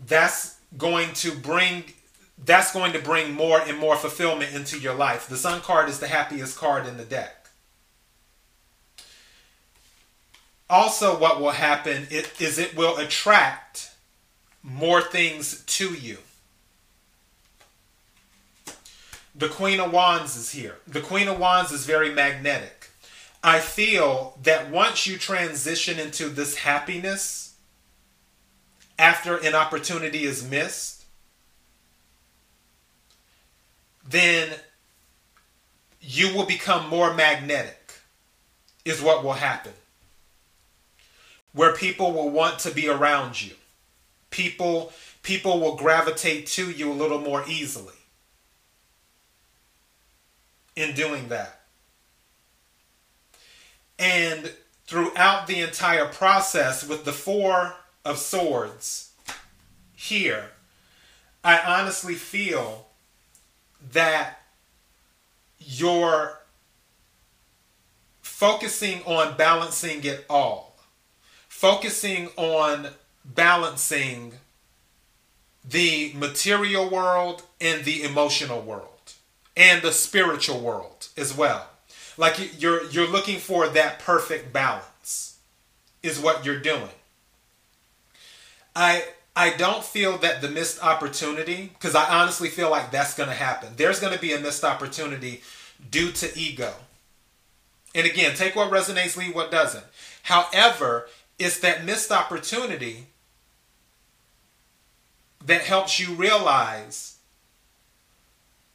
that's 0.07 0.57
going 0.77 1.13
to 1.15 1.33
bring 1.33 1.85
that's 2.37 2.73
going 2.73 2.93
to 2.93 2.99
bring 2.99 3.33
more 3.33 3.61
and 3.61 3.79
more 3.79 3.97
fulfillment 3.97 4.55
into 4.55 4.79
your 4.79 4.95
life. 4.95 5.29
The 5.29 5.37
Sun 5.37 5.61
card 5.61 5.89
is 5.89 6.01
the 6.01 6.09
happiest 6.09 6.59
card 6.59 6.87
in 6.87 6.97
the 6.97 7.05
deck. 7.05 7.49
Also, 10.69 11.19
what 11.19 11.41
will 11.41 11.51
happen 11.51 12.07
is 12.11 12.59
it 12.59 12.77
will 12.77 12.97
attract 12.97 13.91
more 14.63 15.03
things 15.03 15.63
to 15.67 15.93
you. 15.95 16.19
The 19.37 19.49
Queen 19.49 19.81
of 19.81 19.93
Wands 19.93 20.37
is 20.37 20.53
here. 20.53 20.77
The 20.87 21.01
Queen 21.01 21.29
of 21.29 21.39
Wands 21.39 21.71
is 21.71 21.87
very 21.87 22.13
magnetic. 22.13 22.91
I 23.43 23.61
feel 23.61 24.39
that 24.43 24.71
once 24.71 25.07
you 25.07 25.19
transition 25.19 25.99
into 25.99 26.29
this 26.29 26.57
happiness 26.57 27.57
after 28.99 29.37
an 29.37 29.55
opportunity 29.55 30.25
is 30.25 30.49
missed, 30.49 31.04
then 34.09 34.51
you 36.01 36.35
will 36.35 36.47
become 36.47 36.89
more 36.89 37.15
magnetic, 37.15 37.93
is 38.85 39.01
what 39.01 39.25
will 39.25 39.33
happen. 39.33 39.73
Where 41.53 41.75
people 41.75 42.13
will 42.13 42.31
want 42.31 42.59
to 42.61 42.71
be 42.71 42.89
around 42.89 43.41
you. 43.41 43.55
People, 44.31 44.93
people 45.23 45.61
will 45.61 45.77
gravitate 45.77 46.47
to 46.49 46.71
you 46.71 46.93
a 46.93 46.95
little 46.95 47.21
more 47.21 47.45
easily 47.49 47.95
in 50.77 50.95
doing 50.95 51.29
that. 51.29 51.61
And 53.99 54.53
throughout 54.87 55.47
the 55.47 55.61
entire 55.61 56.07
process, 56.07 56.87
with 56.87 57.05
the 57.05 57.13
Four 57.13 57.75
of 58.05 58.19
Swords 58.19 59.13
here, 59.95 60.51
I 61.43 61.61
honestly 61.61 62.15
feel 62.15 62.89
that 63.93 64.41
you're 65.59 66.41
focusing 68.21 69.03
on 69.05 69.37
balancing 69.37 70.05
it 70.05 70.25
all, 70.29 70.77
focusing 71.49 72.29
on 72.37 72.89
balancing 73.25 74.35
the 75.65 76.13
material 76.15 76.89
world 76.89 77.43
and 77.61 77.85
the 77.85 78.03
emotional 78.03 78.61
world 78.61 79.15
and 79.57 79.83
the 79.83 79.93
spiritual 79.93 80.61
world 80.61 81.09
as 81.17 81.37
well. 81.37 81.69
Like 82.17 82.61
you're 82.61 82.85
you're 82.91 83.09
looking 83.09 83.39
for 83.39 83.69
that 83.69 83.99
perfect 83.99 84.53
balance 84.53 85.39
is 86.03 86.21
what 86.21 86.45
you're 86.45 86.61
doing. 86.61 86.91
I 88.77 89.05
I 89.37 89.51
don't 89.51 89.85
feel 89.85 90.17
that 90.19 90.41
the 90.41 90.49
missed 90.49 90.83
opportunity, 90.83 91.73
because 91.75 91.95
I 91.95 92.21
honestly 92.21 92.49
feel 92.49 92.71
like 92.71 92.91
that's 92.91 93.15
going 93.15 93.29
to 93.29 93.35
happen. 93.35 93.71
There's 93.77 93.99
going 93.99 94.13
to 94.15 94.21
be 94.21 94.33
a 94.33 94.39
missed 94.39 94.65
opportunity 94.65 95.43
due 95.91 96.13
to 96.13 96.39
ego. 96.39 96.73
And 97.95 98.07
again, 98.07 98.37
take 98.37 98.55
what 98.55 98.71
resonates, 98.71 99.17
leave 99.17 99.35
what 99.35 99.51
doesn't. 99.51 99.85
However, 100.23 101.09
it's 101.39 101.59
that 101.61 101.85
missed 101.85 102.13
opportunity 102.13 103.07
that 105.45 105.63
helps 105.63 106.01
you 106.01 106.15
realize 106.15 107.15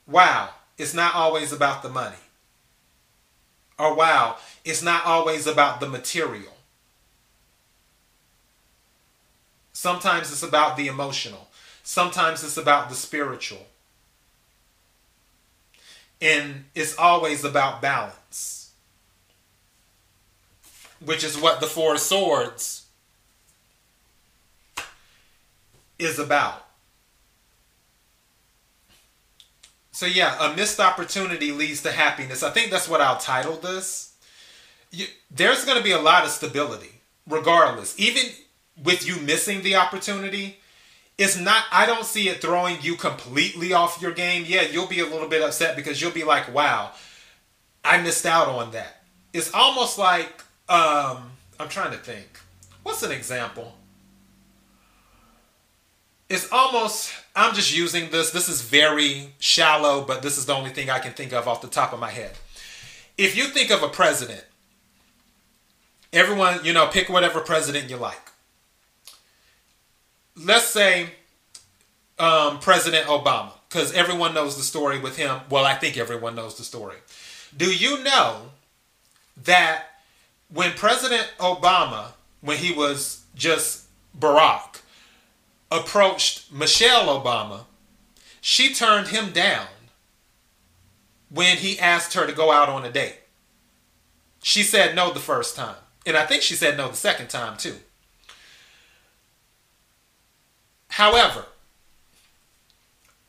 wow, 0.06 0.50
it's 0.78 0.94
not 0.94 1.14
always 1.14 1.52
about 1.52 1.84
the 1.84 1.90
money. 1.90 2.16
Or 3.78 3.96
wow, 3.96 4.38
it's 4.66 4.82
not 4.82 5.06
always 5.06 5.48
about 5.48 5.80
the 5.80 5.88
material. 5.88 6.54
Sometimes 9.74 10.32
it's 10.32 10.44
about 10.44 10.78
the 10.78 10.88
emotional. 10.88 11.48
Sometimes 11.84 12.44
it's 12.44 12.58
about 12.58 12.90
the 12.90 12.96
spiritual. 12.96 13.66
And 16.22 16.66
it's 16.76 16.98
always 16.98 17.44
about 17.44 17.82
balance, 17.82 18.72
which 21.04 21.24
is 21.24 21.38
what 21.38 21.62
the 21.62 21.68
Four 21.68 21.98
Swords 21.98 22.86
is 25.98 26.20
about. 26.20 26.66
So, 29.92 30.06
yeah, 30.06 30.52
a 30.52 30.56
missed 30.56 30.80
opportunity 30.80 31.52
leads 31.52 31.82
to 31.84 31.92
happiness. 31.92 32.42
I 32.42 32.52
think 32.52 32.72
that's 32.72 32.88
what 32.88 33.02
I'll 33.02 33.18
title 33.18 33.56
this. 33.56 34.14
You, 34.92 35.08
there's 35.30 35.66
going 35.66 35.78
to 35.78 35.84
be 35.84 35.92
a 35.92 36.00
lot 36.00 36.24
of 36.24 36.30
stability, 36.30 37.02
regardless. 37.28 38.00
Even 38.00 38.24
with 38.84 39.06
you 39.08 39.18
missing 39.22 39.62
the 39.62 39.76
opportunity, 39.76 40.60
it's 41.18 41.38
not 41.38 41.66
I 41.72 41.86
don't 41.86 42.06
see 42.06 42.30
it 42.30 42.42
throwing 42.42 42.78
you 42.82 42.96
completely 42.96 43.74
off 43.74 44.02
your 44.02 44.14
game. 44.14 44.46
Yeah, 44.48 44.62
you'll 44.62 44.88
be 44.88 45.02
a 45.02 45.06
little 45.06 45.28
bit 45.28 45.42
upset 45.42 45.76
because 45.76 46.02
you'll 46.02 46.12
be 46.12 46.24
like, 46.24 46.54
"Wow, 46.54 46.92
I 47.84 48.02
missed 48.02 48.26
out 48.26 48.48
on 48.48 48.72
that." 48.72 49.04
It's 49.34 49.54
almost 49.54 49.98
like 49.98 50.44
um 50.70 51.32
I'm 51.60 51.68
trying 51.68 51.92
to 51.92 51.98
think. 51.98 52.40
What's 52.84 53.04
an 53.04 53.12
example? 53.12 53.76
It's 56.30 56.50
almost 56.52 57.12
I'm 57.36 57.54
just 57.54 57.76
using 57.76 58.12
this. 58.12 58.32
This 58.32 58.48
is 58.48 58.62
very 58.62 59.34
shallow, 59.40 60.06
but 60.06 60.22
this 60.22 60.38
is 60.38 60.46
the 60.46 60.54
only 60.54 60.70
thing 60.70 60.90
I 60.90 61.00
can 61.00 61.12
think 61.12 61.34
of 61.34 61.48
off 61.50 61.62
the 61.62 61.68
top 61.68 61.92
of 61.92 62.00
my 62.00 62.12
head. 62.12 62.32
If 63.18 63.36
you 63.36 63.46
think 63.46 63.72
of 63.72 63.84
a 63.84 63.90
president, 63.90 64.46
everyone, 66.14 66.64
you 66.64 66.72
know, 66.72 66.88
pick 66.88 67.10
whatever 67.10 67.42
president 67.42 67.90
you 67.90 67.98
like 67.98 68.29
let's 70.44 70.68
say 70.68 71.12
um, 72.18 72.60
President 72.60 73.06
Obama, 73.08 73.52
because 73.68 73.94
everyone 73.94 74.34
knows 74.34 74.58
the 74.58 74.64
story 74.64 75.00
with 75.00 75.18
him. 75.18 75.40
Well, 75.50 75.66
I 75.66 75.76
think 75.76 75.98
everyone 75.98 76.36
knows 76.36 76.56
the 76.56 76.64
story. 76.64 76.98
Do 77.56 77.74
you 77.74 78.04
know 78.04 78.52
that 79.44 79.86
when 80.52 80.72
President 80.72 81.32
Obama, 81.40 82.14
when 82.42 82.58
he 82.58 82.72
was 82.72 83.24
just 83.36 83.86
Barack, 84.18 84.82
approached 85.72 86.52
Michelle 86.52 87.22
Obama, 87.22 87.62
she 88.42 88.74
turned 88.74 89.10
him 89.10 89.32
down 89.32 89.68
when 91.30 91.58
he 91.58 91.80
asked 91.80 92.14
her 92.14 92.26
to 92.26 92.34
go 92.34 92.52
out 92.52 92.70
on 92.70 92.86
a 92.86 92.92
date. 92.92 93.18
She 94.42 94.64
said 94.64 94.96
no 94.96 95.12
the 95.12 95.20
first 95.20 95.56
time. 95.56 95.76
And 96.06 96.18
I 96.18 96.26
think 96.26 96.42
she 96.42 96.56
said 96.56 96.78
no 96.78 96.88
the 96.88 96.96
second 96.96 97.30
time 97.30 97.58
too. 97.58 97.76
However, 101.00 101.46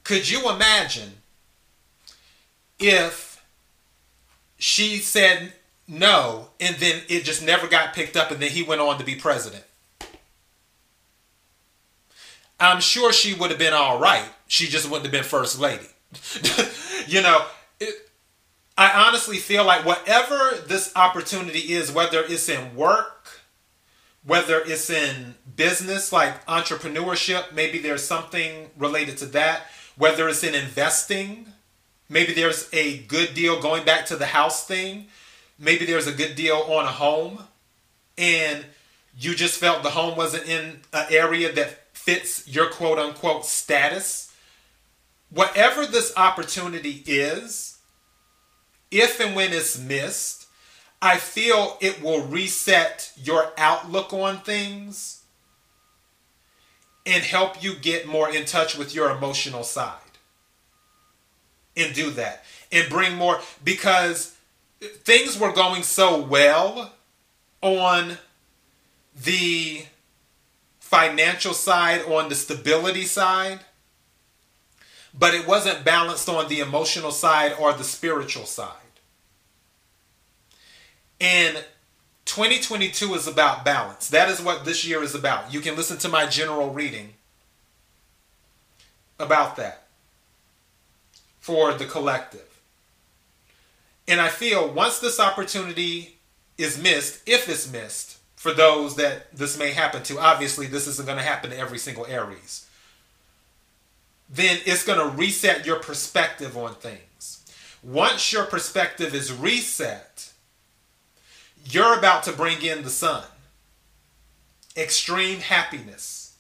could 0.03 0.29
you 0.29 0.51
imagine 0.51 1.13
if 2.81 3.41
she 4.59 4.97
said 4.97 5.53
no 5.87 6.49
and 6.59 6.75
then 6.79 7.03
it 7.09 7.23
just 7.23 7.45
never 7.45 7.69
got 7.69 7.95
picked 7.95 8.17
up 8.17 8.33
and 8.33 8.43
then 8.43 8.51
he 8.51 8.65
went 8.65 8.81
on 8.81 8.99
to 8.99 9.05
be 9.05 9.15
president? 9.15 9.63
I'm 12.59 12.81
sure 12.81 13.13
she 13.13 13.35
would 13.35 13.51
have 13.51 13.59
been 13.61 13.73
all 13.73 14.01
right. 14.01 14.29
She 14.49 14.67
just 14.67 14.91
wouldn't 14.91 15.05
have 15.05 15.13
been 15.13 15.23
first 15.23 15.61
lady. 15.61 15.87
you 17.07 17.23
know, 17.23 17.47
it, 17.79 17.95
I 18.77 19.07
honestly 19.07 19.37
feel 19.37 19.65
like 19.65 19.87
whatever 19.87 20.57
this 20.67 20.91
opportunity 20.97 21.73
is, 21.73 21.93
whether 21.93 22.25
it's 22.25 22.49
in 22.49 22.75
work, 22.75 23.20
whether 24.25 24.61
it's 24.61 24.91
in 24.91 25.35
business 25.57 26.13
like 26.13 26.45
entrepreneurship, 26.47 27.53
maybe 27.53 27.79
there's 27.79 28.05
something 28.05 28.71
related 28.77 29.17
to 29.19 29.27
that, 29.27 29.63
whether 29.97 30.29
it's 30.29 30.45
in 30.45 30.55
investing, 30.55 31.47
maybe 32.09 32.35
there's 32.35 32.69
a 32.73 32.99
good 32.99 33.35
deal 33.35 33.61
going 33.61 33.85
back 33.85 34.07
to 34.07 34.17
the 34.17 34.27
house 34.27 34.67
thing, 34.67 35.07
maybe 35.59 35.87
there's 35.87 36.07
a 36.07 36.13
good 36.13 36.35
deal 36.35 36.57
on 36.69 36.85
a 36.85 36.89
home, 36.89 37.45
and 38.19 38.65
you 39.19 39.35
just 39.35 39.59
felt 39.59 39.83
the 39.83 39.91
home 39.91 40.17
wasn't 40.17 40.47
in 40.47 40.81
an 40.93 41.07
area 41.11 41.53
that 41.53 41.97
fits 41.97 42.47
your 42.49 42.69
quote 42.69 42.99
unquote 42.99 43.45
status. 43.45 44.33
Whatever 45.31 45.87
this 45.87 46.13
opportunity 46.17 47.03
is, 47.07 47.79
if 48.91 49.21
and 49.21 49.37
when 49.37 49.53
it's 49.53 49.79
missed, 49.79 50.40
I 51.03 51.17
feel 51.17 51.79
it 51.81 52.03
will 52.03 52.27
reset 52.27 53.13
your 53.17 53.53
outlook 53.57 54.13
on 54.13 54.39
things 54.41 55.23
and 57.07 57.23
help 57.23 57.63
you 57.63 57.75
get 57.75 58.07
more 58.07 58.31
in 58.31 58.45
touch 58.45 58.77
with 58.77 58.95
your 58.95 59.11
emotional 59.11 59.65
side. 59.65 59.97
And 61.77 61.95
do 61.95 62.11
that. 62.11 62.45
And 62.71 62.91
bring 62.91 63.17
more, 63.17 63.41
because 63.65 64.37
things 64.81 65.39
were 65.39 65.53
going 65.53 65.83
so 65.83 66.21
well 66.21 66.93
on 67.63 68.19
the 69.25 69.85
financial 70.79 71.55
side, 71.55 72.03
on 72.03 72.29
the 72.29 72.35
stability 72.35 73.05
side, 73.05 73.61
but 75.19 75.35
it 75.35 75.47
wasn't 75.47 75.85
balanced 75.85 76.29
on 76.29 76.49
the 76.49 76.61
emotional 76.61 77.11
side 77.11 77.55
or 77.59 77.73
the 77.73 77.85
spiritual 77.85 78.45
side. 78.45 78.90
And 81.21 81.65
2022 82.25 83.15
is 83.15 83.27
about 83.27 83.65
balance. 83.65 84.09
That 84.09 84.29
is 84.31 84.41
what 84.41 84.65
this 84.65 84.87
year 84.87 85.03
is 85.03 85.15
about. 85.15 85.53
You 85.53 85.61
can 85.61 85.77
listen 85.77 85.99
to 85.99 86.09
my 86.09 86.27
general 86.27 86.71
reading 86.71 87.15
about 89.19 89.57
that. 89.57 89.85
for 91.41 91.73
the 91.75 91.87
collective. 91.87 92.61
And 94.07 94.21
I 94.21 94.29
feel 94.29 94.69
once 94.73 94.99
this 95.01 95.19
opportunity 95.19 96.19
is 96.59 96.81
missed, 96.81 97.23
if 97.27 97.49
it's 97.49 97.71
missed, 97.73 98.19
for 98.37 98.53
those 98.53 98.97
that 98.97 99.35
this 99.37 99.59
may 99.59 99.73
happen 99.73 100.03
to, 100.05 100.19
obviously 100.19 100.67
this 100.67 100.87
isn't 100.87 101.07
going 101.07 101.19
to 101.19 101.25
happen 101.25 101.51
to 101.51 101.59
every 101.59 101.79
single 101.79 102.07
Aries, 102.07 102.67
then 104.29 104.59
it's 104.67 104.85
going 104.85 104.99
to 104.99 105.17
reset 105.17 105.67
your 105.67 105.79
perspective 105.81 106.57
on 106.57 106.75
things. 106.75 107.45
Once 107.83 108.33
your 108.33 108.45
perspective 108.45 109.15
is 109.15 109.33
reset, 109.33 110.30
you're 111.65 111.99
about 111.99 112.23
to 112.25 112.33
bring 112.33 112.63
in 112.63 112.83
the 112.83 112.91
sun. 112.91 113.25
Extreme 114.77 115.41
happiness. 115.41 116.37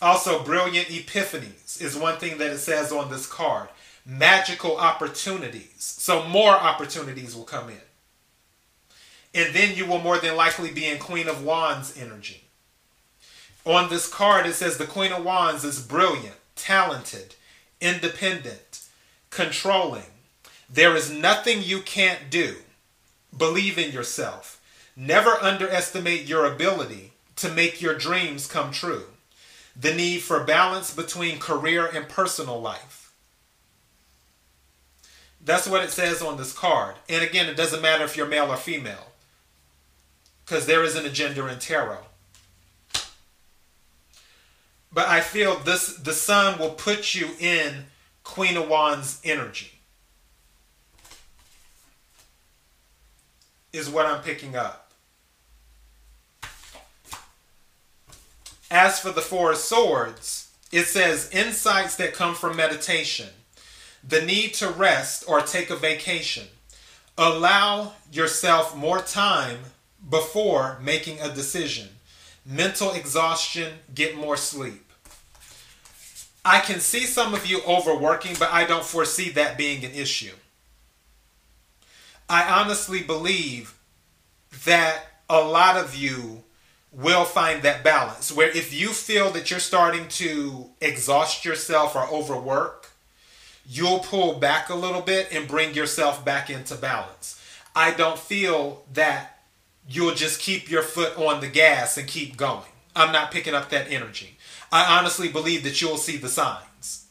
Also, 0.00 0.42
brilliant 0.42 0.88
epiphanies 0.88 1.80
is 1.80 1.96
one 1.96 2.18
thing 2.18 2.38
that 2.38 2.50
it 2.50 2.58
says 2.58 2.92
on 2.92 3.10
this 3.10 3.26
card 3.26 3.68
magical 4.04 4.76
opportunities. 4.76 5.94
So 5.98 6.26
more 6.26 6.52
opportunities 6.52 7.36
will 7.36 7.44
come 7.44 7.68
in. 7.70 7.80
And 9.34 9.54
then 9.54 9.76
you 9.76 9.86
will 9.86 10.00
more 10.00 10.18
than 10.18 10.36
likely 10.36 10.72
be 10.72 10.86
in 10.86 10.98
Queen 10.98 11.28
of 11.28 11.44
Wands 11.44 11.96
energy. 11.96 12.42
On 13.64 13.88
this 13.88 14.08
card, 14.08 14.46
it 14.46 14.54
says 14.54 14.76
the 14.76 14.86
Queen 14.86 15.12
of 15.12 15.24
Wands 15.24 15.64
is 15.64 15.80
brilliant, 15.80 16.34
talented, 16.56 17.36
independent, 17.80 18.80
controlling. 19.30 20.02
There 20.68 20.96
is 20.96 21.10
nothing 21.10 21.62
you 21.62 21.80
can't 21.80 22.28
do. 22.28 22.56
Believe 23.36 23.78
in 23.78 23.92
yourself. 23.92 24.60
Never 24.96 25.30
underestimate 25.30 26.24
your 26.24 26.44
ability 26.46 27.12
to 27.36 27.50
make 27.50 27.80
your 27.80 27.94
dreams 27.94 28.46
come 28.46 28.70
true. 28.70 29.06
The 29.74 29.94
need 29.94 30.18
for 30.18 30.44
balance 30.44 30.94
between 30.94 31.38
career 31.38 31.86
and 31.86 32.08
personal 32.08 32.60
life 32.60 33.02
that's 35.44 35.68
what 35.68 35.82
it 35.82 35.90
says 35.90 36.22
on 36.22 36.36
this 36.36 36.52
card. 36.52 36.96
And 37.08 37.22
again, 37.22 37.48
it 37.48 37.56
doesn't 37.56 37.82
matter 37.82 38.04
if 38.04 38.16
you're 38.16 38.26
male 38.26 38.52
or 38.52 38.56
female, 38.56 39.08
because 40.44 40.66
there 40.66 40.84
isn't 40.84 41.04
a 41.06 41.10
gender 41.10 41.48
in 41.48 41.58
tarot. 41.58 41.98
But 44.92 45.08
I 45.08 45.20
feel 45.20 45.58
this 45.58 45.96
the 45.96 46.12
sun 46.12 46.58
will 46.58 46.70
put 46.70 47.14
you 47.14 47.30
in 47.40 47.86
Queen 48.24 48.56
of 48.56 48.68
Wands 48.68 49.20
energy. 49.24 49.80
Is 53.72 53.88
what 53.88 54.06
I'm 54.06 54.22
picking 54.22 54.54
up. 54.56 54.90
As 58.70 59.00
for 59.00 59.10
the 59.10 59.20
Four 59.20 59.52
of 59.52 59.58
Swords, 59.58 60.50
it 60.70 60.84
says 60.84 61.30
insights 61.32 61.96
that 61.96 62.14
come 62.14 62.34
from 62.34 62.56
meditation 62.56 63.28
the 64.06 64.20
need 64.20 64.54
to 64.54 64.68
rest 64.68 65.24
or 65.28 65.40
take 65.40 65.70
a 65.70 65.76
vacation. 65.76 66.46
Allow 67.16 67.92
yourself 68.10 68.76
more 68.76 69.00
time 69.00 69.58
before 70.10 70.78
making 70.82 71.20
a 71.20 71.32
decision. 71.32 71.88
Mental 72.44 72.92
exhaustion, 72.92 73.74
get 73.94 74.16
more 74.16 74.36
sleep. 74.36 74.90
I 76.44 76.58
can 76.58 76.80
see 76.80 77.06
some 77.06 77.34
of 77.34 77.46
you 77.46 77.60
overworking, 77.66 78.34
but 78.38 78.50
I 78.50 78.64
don't 78.64 78.84
foresee 78.84 79.30
that 79.30 79.56
being 79.56 79.84
an 79.84 79.92
issue. 79.92 80.32
I 82.32 82.62
honestly 82.62 83.02
believe 83.02 83.78
that 84.64 85.04
a 85.28 85.42
lot 85.42 85.76
of 85.76 85.94
you 85.94 86.44
will 86.90 87.26
find 87.26 87.60
that 87.60 87.84
balance 87.84 88.32
where 88.32 88.48
if 88.48 88.72
you 88.72 88.88
feel 88.88 89.30
that 89.32 89.50
you're 89.50 89.60
starting 89.60 90.08
to 90.08 90.70
exhaust 90.80 91.44
yourself 91.44 91.94
or 91.94 92.08
overwork, 92.08 92.90
you'll 93.68 93.98
pull 93.98 94.38
back 94.38 94.70
a 94.70 94.74
little 94.74 95.02
bit 95.02 95.28
and 95.30 95.46
bring 95.46 95.74
yourself 95.74 96.24
back 96.24 96.48
into 96.48 96.74
balance. 96.74 97.38
I 97.76 97.90
don't 97.90 98.18
feel 98.18 98.82
that 98.94 99.42
you'll 99.86 100.14
just 100.14 100.40
keep 100.40 100.70
your 100.70 100.82
foot 100.82 101.18
on 101.18 101.42
the 101.42 101.48
gas 101.48 101.98
and 101.98 102.08
keep 102.08 102.38
going. 102.38 102.62
I'm 102.96 103.12
not 103.12 103.30
picking 103.30 103.54
up 103.54 103.68
that 103.68 103.90
energy. 103.90 104.38
I 104.72 104.98
honestly 104.98 105.28
believe 105.28 105.64
that 105.64 105.82
you'll 105.82 105.98
see 105.98 106.16
the 106.16 106.30
signs, 106.30 107.08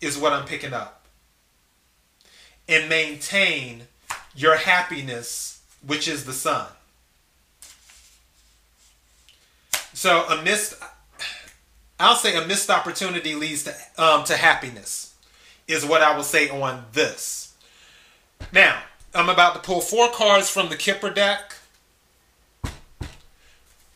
is 0.00 0.16
what 0.16 0.32
I'm 0.32 0.46
picking 0.46 0.72
up. 0.72 1.03
And 2.68 2.88
maintain 2.88 3.82
your 4.34 4.56
happiness, 4.56 5.62
which 5.86 6.08
is 6.08 6.24
the 6.24 6.32
sun. 6.32 6.66
So, 9.92 10.24
amidst 10.28 10.74
I'll 11.98 12.16
say 12.16 12.36
a 12.36 12.46
missed 12.46 12.70
opportunity 12.70 13.34
leads 13.34 13.64
to 13.64 13.74
um, 13.96 14.24
to 14.24 14.36
happiness, 14.36 15.14
is 15.68 15.86
what 15.86 16.02
I 16.02 16.16
will 16.16 16.24
say 16.24 16.48
on 16.48 16.84
this. 16.92 17.54
Now, 18.52 18.82
I'm 19.14 19.28
about 19.28 19.54
to 19.54 19.60
pull 19.60 19.80
four 19.80 20.10
cards 20.10 20.50
from 20.50 20.68
the 20.68 20.76
Kipper 20.76 21.10
deck. 21.10 21.54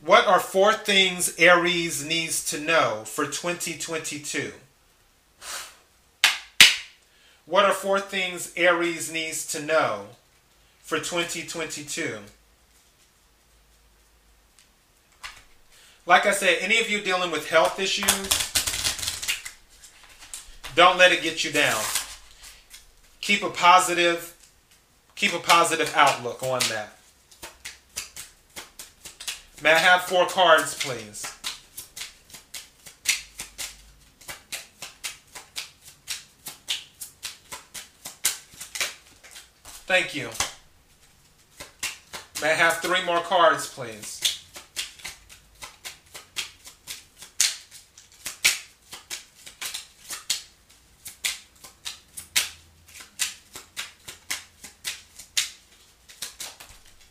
What 0.01 0.27
are 0.29 0.39
four 0.39 0.73
things 0.73 1.35
Aries 1.39 2.05
needs 2.05 2.49
to 2.51 2.61
know 2.61 3.03
for 3.05 3.27
2022? 3.27 4.53
What 7.49 7.65
are 7.65 7.73
four 7.73 7.99
things 7.99 8.53
Aries 8.59 9.11
needs 9.11 9.47
to 9.53 9.63
know 9.63 10.09
for 10.83 10.99
2022? 10.99 12.19
Like 16.05 16.27
I 16.27 16.33
said, 16.33 16.59
any 16.61 16.79
of 16.79 16.91
you 16.91 17.01
dealing 17.01 17.31
with 17.31 17.49
health 17.49 17.81
issues, 17.81 18.29
don't 20.75 20.99
let 20.99 21.11
it 21.11 21.23
get 21.23 21.43
you 21.43 21.51
down. 21.51 21.83
Keep 23.23 23.43
a 23.43 23.49
positive, 23.49 24.37
keep 25.17 25.33
a 25.33 25.39
positive 25.39 25.91
outlook 25.97 26.43
on 26.43 26.61
that. 26.69 26.99
May 29.63 29.73
I 29.73 29.79
have 29.79 30.03
four 30.03 30.27
cards, 30.27 30.75
please? 30.79 31.38
Thank 39.89 40.15
you. 40.15 40.29
May 42.43 42.51
I 42.51 42.57
have 42.57 42.75
three 42.83 43.03
more 43.07 43.21
cards, 43.21 43.67
please? 43.73 44.21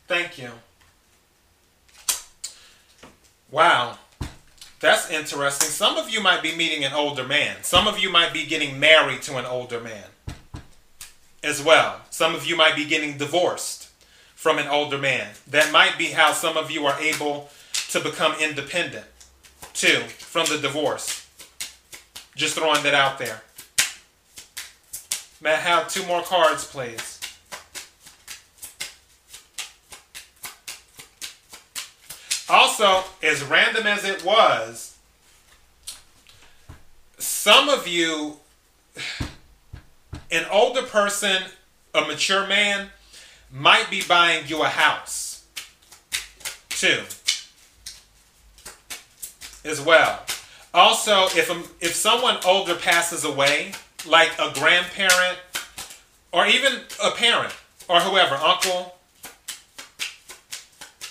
Thank 0.07 0.37
you. 0.37 0.51
Wow. 3.49 3.97
That's 4.81 5.09
interesting. 5.09 5.69
Some 5.69 5.97
of 5.97 6.11
you 6.11 6.21
might 6.21 6.43
be 6.43 6.55
meeting 6.55 6.85
an 6.85 6.93
older 6.93 7.25
man. 7.25 7.63
Some 7.63 7.87
of 7.87 7.97
you 7.97 8.11
might 8.11 8.33
be 8.33 8.45
getting 8.45 8.79
married 8.79 9.23
to 9.23 9.37
an 9.37 9.45
older 9.45 9.79
man 9.81 10.03
as 11.43 11.61
well. 11.61 12.01
Some 12.09 12.35
of 12.35 12.45
you 12.45 12.55
might 12.55 12.75
be 12.75 12.85
getting 12.85 13.17
divorced 13.17 13.89
from 14.35 14.57
an 14.57 14.67
older 14.67 14.97
man. 14.97 15.29
That 15.47 15.71
might 15.71 15.97
be 15.97 16.07
how 16.07 16.33
some 16.33 16.57
of 16.57 16.71
you 16.71 16.85
are 16.85 16.99
able 16.99 17.49
to 17.89 17.99
become 17.99 18.35
independent 18.39 19.05
too 19.73 20.01
from 20.19 20.47
the 20.47 20.57
divorce. 20.57 21.27
Just 22.35 22.55
throwing 22.55 22.83
that 22.83 22.93
out 22.93 23.17
there. 23.17 23.41
May 25.41 25.51
I 25.51 25.55
have 25.55 25.87
two 25.87 26.05
more 26.05 26.23
cards, 26.23 26.65
please? 26.65 27.19
Also, 32.49 33.03
as 33.21 33.43
random 33.43 33.85
as 33.85 34.05
it 34.05 34.23
was, 34.23 34.97
some 37.17 37.69
of 37.69 37.87
you, 37.87 38.37
an 40.31 40.45
older 40.51 40.83
person, 40.83 41.43
a 41.93 42.01
mature 42.01 42.45
man, 42.47 42.89
might 43.51 43.89
be 43.89 44.01
buying 44.01 44.45
you 44.47 44.61
a 44.63 44.67
house 44.67 45.45
too, 46.69 47.01
as 49.63 49.81
well. 49.81 50.23
Also, 50.73 51.25
if 51.37 51.49
if 51.81 51.95
someone 51.95 52.37
older 52.45 52.75
passes 52.75 53.23
away, 53.23 53.71
like 54.05 54.31
a 54.39 54.51
grandparent 54.53 55.39
or 56.31 56.45
even 56.45 56.81
a 57.03 57.11
parent 57.11 57.53
or 57.87 57.99
whoever, 58.01 58.35
uncle, 58.35 58.95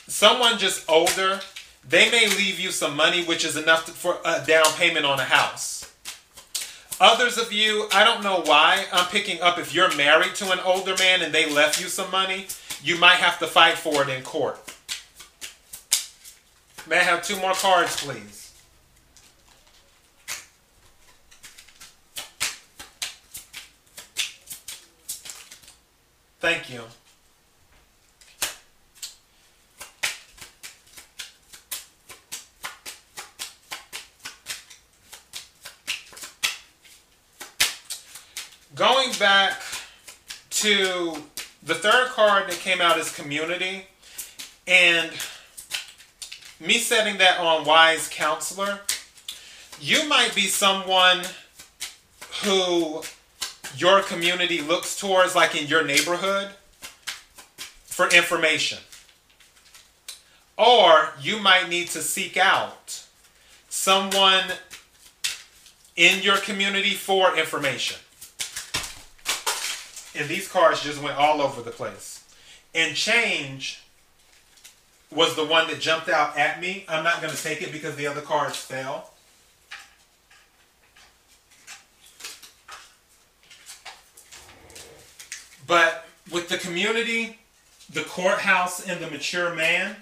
someone 0.06 0.58
just 0.58 0.88
older, 0.88 1.40
they 1.88 2.10
may 2.10 2.28
leave 2.28 2.60
you 2.60 2.70
some 2.70 2.94
money, 2.94 3.24
which 3.24 3.44
is 3.44 3.56
enough 3.56 3.88
for 3.88 4.18
a 4.24 4.44
down 4.46 4.66
payment 4.76 5.06
on 5.06 5.18
a 5.18 5.24
house. 5.24 5.75
Others 6.98 7.36
of 7.36 7.52
you, 7.52 7.88
I 7.92 8.04
don't 8.04 8.22
know 8.22 8.42
why, 8.46 8.86
I'm 8.90 9.06
picking 9.08 9.42
up 9.42 9.58
if 9.58 9.74
you're 9.74 9.94
married 9.96 10.34
to 10.36 10.50
an 10.50 10.60
older 10.60 10.94
man 10.98 11.20
and 11.20 11.32
they 11.32 11.52
left 11.52 11.78
you 11.78 11.88
some 11.88 12.10
money, 12.10 12.46
you 12.82 12.98
might 12.98 13.16
have 13.16 13.38
to 13.40 13.46
fight 13.46 13.74
for 13.74 14.02
it 14.02 14.08
in 14.08 14.22
court. 14.22 14.58
May 16.88 16.98
I 16.98 17.02
have 17.02 17.22
two 17.22 17.36
more 17.36 17.52
cards, 17.52 17.96
please? 18.00 18.54
Thank 26.40 26.70
you. 26.70 26.82
Going 38.76 39.10
back 39.18 39.62
to 40.50 41.16
the 41.62 41.74
third 41.74 42.08
card 42.08 42.50
that 42.50 42.58
came 42.58 42.82
out 42.82 42.98
is 42.98 43.10
community, 43.10 43.86
and 44.66 45.10
me 46.60 46.74
setting 46.74 47.16
that 47.16 47.40
on 47.40 47.64
wise 47.64 48.06
counselor, 48.12 48.80
you 49.80 50.06
might 50.06 50.34
be 50.34 50.42
someone 50.42 51.22
who 52.44 53.00
your 53.78 54.02
community 54.02 54.60
looks 54.60 55.00
towards, 55.00 55.34
like 55.34 55.58
in 55.58 55.66
your 55.68 55.82
neighborhood, 55.82 56.50
for 57.56 58.08
information. 58.08 58.80
Or 60.58 61.14
you 61.18 61.38
might 61.38 61.70
need 61.70 61.88
to 61.88 62.02
seek 62.02 62.36
out 62.36 63.06
someone 63.70 64.44
in 65.96 66.22
your 66.22 66.36
community 66.36 66.92
for 66.92 67.34
information. 67.38 67.96
And 70.16 70.28
these 70.28 70.48
cards 70.48 70.82
just 70.82 71.02
went 71.02 71.16
all 71.16 71.40
over 71.40 71.62
the 71.62 71.70
place. 71.70 72.24
And 72.74 72.96
change 72.96 73.82
was 75.10 75.36
the 75.36 75.44
one 75.44 75.68
that 75.68 75.80
jumped 75.80 76.08
out 76.08 76.36
at 76.36 76.60
me. 76.60 76.84
I'm 76.88 77.04
not 77.04 77.20
going 77.20 77.34
to 77.34 77.42
take 77.42 77.62
it 77.62 77.72
because 77.72 77.96
the 77.96 78.06
other 78.06 78.20
cards 78.20 78.56
fell. 78.56 79.10
But 85.66 86.06
with 86.30 86.48
the 86.48 86.58
community, 86.58 87.38
the 87.92 88.02
courthouse, 88.02 88.86
and 88.86 89.00
the 89.00 89.10
mature 89.10 89.54
man, 89.54 89.96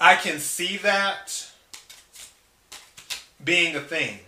I 0.00 0.16
can 0.16 0.38
see 0.38 0.78
that 0.78 1.48
being 3.44 3.76
a 3.76 3.80
thing. 3.80 4.18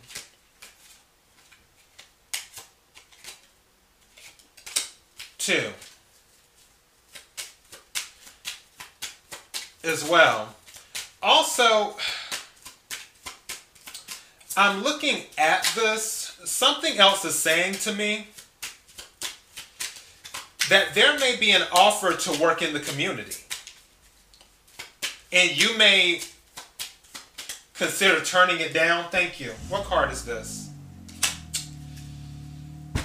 Two. 5.44 5.68
As 9.82 10.08
well. 10.08 10.54
Also, 11.22 11.96
I'm 14.56 14.82
looking 14.82 15.24
at 15.36 15.70
this. 15.74 16.40
Something 16.46 16.96
else 16.96 17.26
is 17.26 17.34
saying 17.34 17.74
to 17.74 17.92
me 17.92 18.28
that 20.70 20.94
there 20.94 21.18
may 21.18 21.36
be 21.36 21.50
an 21.50 21.64
offer 21.74 22.16
to 22.16 22.42
work 22.42 22.62
in 22.62 22.72
the 22.72 22.80
community. 22.80 23.42
And 25.30 25.62
you 25.62 25.76
may 25.76 26.22
consider 27.74 28.24
turning 28.24 28.60
it 28.60 28.72
down. 28.72 29.10
Thank 29.10 29.40
you. 29.40 29.50
What 29.68 29.84
card 29.84 30.10
is 30.10 30.24
this? 30.24 30.70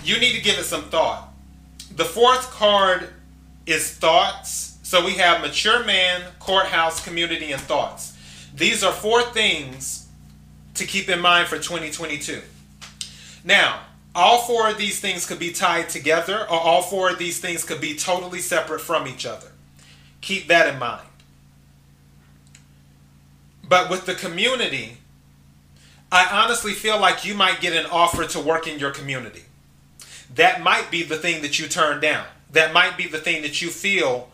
You 0.06 0.18
need 0.22 0.36
to 0.36 0.42
give 0.42 0.58
it 0.58 0.64
some 0.64 0.84
thought. 0.84 1.29
The 2.00 2.06
fourth 2.06 2.52
card 2.52 3.10
is 3.66 3.92
thoughts. 3.92 4.78
So 4.84 5.06
we 5.06 5.16
have 5.16 5.42
mature 5.42 5.84
man, 5.84 6.22
courthouse, 6.40 7.04
community, 7.04 7.52
and 7.52 7.62
thoughts. 7.62 8.18
These 8.56 8.86
are 8.86 8.94
four 8.94 9.22
things 9.22 10.08
to 10.76 10.86
keep 10.86 11.10
in 11.10 11.20
mind 11.20 11.50
for 11.50 11.58
2022. 11.58 12.42
Now, 13.44 13.82
all 14.16 14.44
four 14.44 14.70
of 14.70 14.78
these 14.78 15.02
things 15.02 15.26
could 15.26 15.40
be 15.40 15.52
tied 15.52 15.90
together, 15.90 16.44
or 16.44 16.58
all 16.58 16.82
four 16.82 17.10
of 17.10 17.20
these 17.20 17.42
things 17.42 17.66
could 17.66 17.82
be 17.82 17.98
totally 17.98 18.40
separate 18.40 18.80
from 18.80 19.06
each 19.06 19.26
other. 19.26 19.52
Keep 20.22 20.48
that 20.48 20.74
in 20.74 20.80
mind. 20.80 21.06
But 23.68 23.90
with 23.90 24.06
the 24.06 24.16
community, 24.16 25.00
I 26.14 26.30
honestly 26.32 26.72
feel 26.72 26.98
like 26.98 27.26
you 27.26 27.36
might 27.36 27.60
get 27.60 27.74
an 27.74 27.88
offer 27.92 28.24
to 28.24 28.40
work 28.40 28.68
in 28.68 28.80
your 28.80 28.92
community. 28.92 29.44
That 30.36 30.62
might 30.62 30.92
be 30.92 31.04
the 31.04 31.18
thing 31.18 31.42
that 31.42 31.60
you 31.60 31.68
turn 31.68 32.02
down. 32.02 32.26
That 32.52 32.74
might 32.74 32.98
be 32.98 33.08
the 33.08 33.18
thing 33.18 33.42
that 33.42 33.62
you 33.62 33.70
feel 33.70 34.30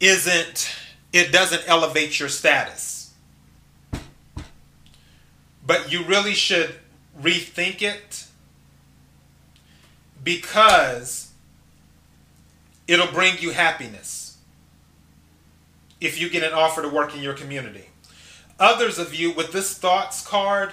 isn't, 0.00 0.74
it 1.12 1.32
doesn't 1.32 1.62
elevate 1.66 2.18
your 2.18 2.28
status. 2.28 3.12
But 5.64 5.92
you 5.92 6.04
really 6.04 6.34
should 6.34 6.74
rethink 7.20 7.82
it 7.82 8.26
because 10.22 11.32
it'll 12.88 13.12
bring 13.12 13.38
you 13.38 13.50
happiness 13.50 14.38
if 16.00 16.20
you 16.20 16.28
get 16.28 16.42
an 16.42 16.52
offer 16.52 16.82
to 16.82 16.88
work 16.88 17.14
in 17.14 17.22
your 17.22 17.34
community. 17.34 17.86
Others 18.58 18.98
of 18.98 19.14
you 19.14 19.32
with 19.32 19.52
this 19.52 19.78
thoughts 19.78 20.26
card, 20.26 20.72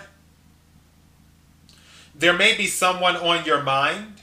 there 2.16 2.34
may 2.34 2.58
be 2.58 2.66
someone 2.66 3.16
on 3.16 3.45
your 3.45 3.62
mind 3.62 4.19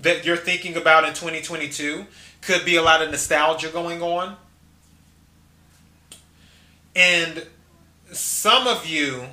that 0.00 0.24
you're 0.24 0.36
thinking 0.36 0.76
about 0.76 1.04
in 1.04 1.10
2022. 1.10 2.06
Could 2.42 2.64
be 2.64 2.76
a 2.76 2.82
lot 2.82 3.02
of 3.02 3.10
nostalgia 3.10 3.68
going 3.68 4.02
on. 4.02 4.36
And 6.94 7.46
some 8.12 8.66
of 8.66 8.86
you, 8.86 9.24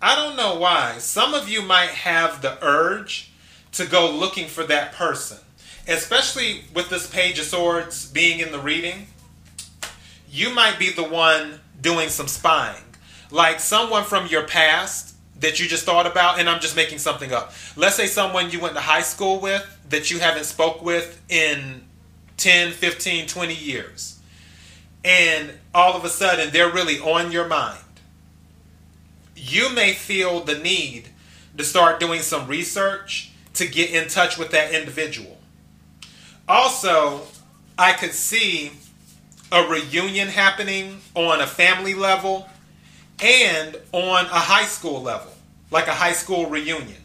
I 0.00 0.14
don't 0.14 0.36
know 0.36 0.56
why, 0.58 0.98
some 0.98 1.34
of 1.34 1.48
you 1.48 1.62
might 1.62 1.90
have 1.90 2.42
the 2.42 2.58
urge 2.64 3.32
to 3.72 3.86
go 3.86 4.10
looking 4.10 4.46
for 4.46 4.64
that 4.64 4.92
person. 4.92 5.38
Especially 5.86 6.64
with 6.74 6.90
this 6.90 7.08
Page 7.08 7.38
of 7.38 7.46
Swords 7.46 8.10
being 8.10 8.40
in 8.40 8.52
the 8.52 8.58
reading, 8.58 9.06
you 10.30 10.54
might 10.54 10.78
be 10.78 10.92
the 10.92 11.02
one 11.02 11.60
doing 11.80 12.08
some 12.08 12.28
spying. 12.28 12.82
Like 13.30 13.60
someone 13.60 14.04
from 14.04 14.26
your 14.26 14.46
past 14.46 15.14
that 15.40 15.60
you 15.60 15.68
just 15.68 15.84
thought 15.84 16.06
about, 16.06 16.38
and 16.38 16.48
I'm 16.48 16.60
just 16.60 16.76
making 16.76 16.98
something 16.98 17.32
up. 17.32 17.52
Let's 17.76 17.96
say 17.96 18.06
someone 18.06 18.50
you 18.50 18.60
went 18.60 18.74
to 18.74 18.80
high 18.80 19.02
school 19.02 19.40
with 19.40 19.64
that 19.90 20.10
you 20.10 20.18
haven't 20.18 20.44
spoke 20.44 20.82
with 20.82 21.20
in 21.28 21.82
10, 22.36 22.72
15, 22.72 23.26
20 23.26 23.54
years. 23.54 24.18
And 25.04 25.52
all 25.74 25.94
of 25.94 26.04
a 26.04 26.08
sudden 26.08 26.50
they're 26.52 26.70
really 26.70 26.98
on 26.98 27.32
your 27.32 27.46
mind. 27.46 27.78
You 29.36 29.72
may 29.74 29.92
feel 29.92 30.40
the 30.40 30.58
need 30.58 31.08
to 31.56 31.64
start 31.64 32.00
doing 32.00 32.20
some 32.20 32.46
research 32.46 33.30
to 33.54 33.66
get 33.66 33.90
in 33.90 34.08
touch 34.08 34.38
with 34.38 34.50
that 34.50 34.72
individual. 34.72 35.38
Also, 36.48 37.22
I 37.76 37.92
could 37.92 38.12
see 38.12 38.72
a 39.50 39.66
reunion 39.68 40.28
happening 40.28 41.00
on 41.14 41.40
a 41.40 41.46
family 41.46 41.94
level 41.94 42.48
and 43.20 43.76
on 43.92 44.26
a 44.26 44.28
high 44.28 44.64
school 44.64 45.02
level, 45.02 45.32
like 45.70 45.88
a 45.88 45.94
high 45.94 46.12
school 46.12 46.46
reunion. 46.46 47.02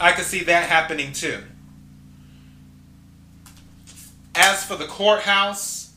I 0.00 0.12
could 0.12 0.24
see 0.24 0.44
that 0.44 0.68
happening 0.68 1.12
too. 1.12 1.42
As 4.34 4.64
for 4.64 4.76
the 4.76 4.86
courthouse, 4.86 5.92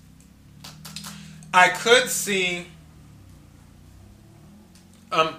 I 1.53 1.69
could 1.69 2.09
see 2.09 2.67
um, 5.13 5.36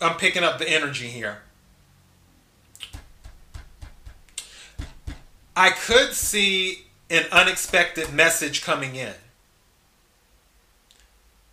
I'm 0.00 0.16
picking 0.16 0.44
up 0.44 0.58
the 0.58 0.68
energy 0.68 1.08
here. 1.08 1.38
I 5.56 5.70
could 5.70 6.12
see 6.12 6.86
an 7.08 7.24
unexpected 7.32 8.12
message 8.12 8.62
coming 8.62 8.94
in 8.94 9.14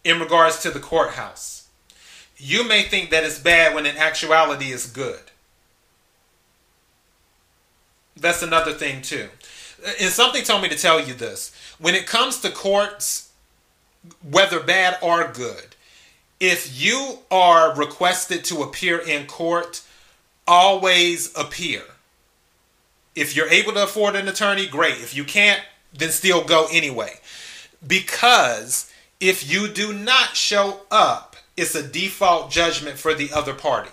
in 0.03 0.19
regards 0.19 0.61
to 0.61 0.71
the 0.71 0.79
courthouse. 0.79 1.67
You 2.37 2.67
may 2.67 2.83
think 2.83 3.09
that 3.09 3.23
it's 3.23 3.39
bad 3.39 3.73
when 3.73 3.85
in 3.85 3.97
actuality 3.97 4.67
it's 4.67 4.89
good. 4.89 5.19
That's 8.15 8.43
another 8.43 8.73
thing, 8.73 9.01
too. 9.01 9.29
And 9.99 10.11
something 10.11 10.43
told 10.43 10.61
me 10.61 10.69
to 10.69 10.77
tell 10.77 10.99
you 10.99 11.13
this. 11.13 11.51
When 11.79 11.95
it 11.95 12.07
comes 12.07 12.39
to 12.41 12.49
courts, 12.49 13.31
whether 14.29 14.59
bad 14.59 14.97
or 15.01 15.31
good, 15.31 15.75
if 16.39 16.79
you 16.79 17.19
are 17.31 17.75
requested 17.75 18.43
to 18.45 18.61
appear 18.61 18.97
in 18.97 19.27
court, 19.27 19.81
always 20.47 21.35
appear 21.37 21.83
if 23.17 23.35
you're 23.35 23.49
able 23.49 23.73
to 23.73 23.83
afford 23.83 24.15
an 24.15 24.27
attorney, 24.27 24.67
great. 24.67 24.97
If 24.99 25.15
you 25.15 25.23
can't, 25.23 25.61
then 25.91 26.11
still 26.11 26.43
go 26.43 26.67
anyway. 26.71 27.15
Because 27.85 28.91
if 29.19 29.51
you 29.51 29.67
do 29.67 29.91
not 29.91 30.35
show 30.35 30.81
up, 30.91 31.35
it's 31.57 31.73
a 31.73 31.81
default 31.81 32.51
judgment 32.51 32.99
for 32.99 33.15
the 33.15 33.31
other 33.33 33.55
party. 33.55 33.89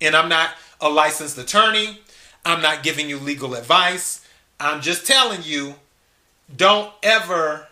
And 0.00 0.16
I'm 0.16 0.30
not 0.30 0.52
a 0.80 0.88
licensed 0.88 1.36
attorney. 1.36 2.00
I'm 2.46 2.62
not 2.62 2.82
giving 2.82 3.10
you 3.10 3.18
legal 3.18 3.54
advice. 3.54 4.21
I'm 4.66 4.80
just 4.82 5.06
telling 5.06 5.42
you 5.44 5.74
don't 6.54 6.92
ever 7.02 7.68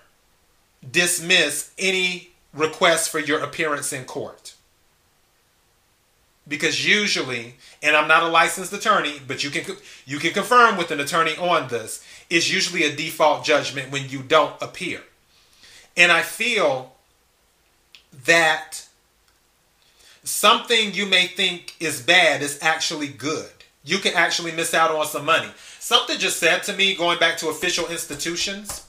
dismiss 0.88 1.72
any 1.78 2.30
request 2.55 3.11
for 3.11 3.18
your 3.18 3.41
appearance 3.41 3.93
in 3.93 4.05
court. 4.05 4.55
because 6.49 6.86
usually, 6.86 7.55
and 7.82 7.97
I'm 7.97 8.09
not 8.09 8.22
a 8.24 8.28
licensed 8.28 8.72
attorney, 8.72 9.20
but 9.26 9.45
you 9.45 9.51
can 9.51 9.76
you 10.05 10.18
can 10.18 10.32
confirm 10.32 10.76
with 10.76 10.91
an 10.91 11.01
attorney 11.01 11.36
on 11.36 11.68
this, 11.68 12.05
it's 12.28 12.53
usually 12.53 12.84
a 12.84 12.95
default 12.95 13.45
judgment 13.45 13.91
when 13.93 14.09
you 14.09 14.22
don't 14.22 14.61
appear. 14.61 15.01
And 15.97 16.11
I 16.12 16.22
feel 16.22 16.95
that 18.24 18.86
something 20.24 20.93
you 20.93 21.07
may 21.07 21.26
think 21.28 21.74
is 21.80 22.03
bad 22.03 22.43
is 22.43 22.59
actually 22.62 23.09
good. 23.09 23.51
You 23.84 23.99
can 23.99 24.14
actually 24.14 24.53
miss 24.53 24.74
out 24.74 24.91
on 24.91 25.07
some 25.07 25.24
money. 25.24 25.49
Something 25.91 26.20
just 26.20 26.38
said 26.38 26.62
to 26.62 26.72
me 26.72 26.95
going 26.95 27.18
back 27.18 27.36
to 27.38 27.49
official 27.49 27.88
institutions. 27.88 28.86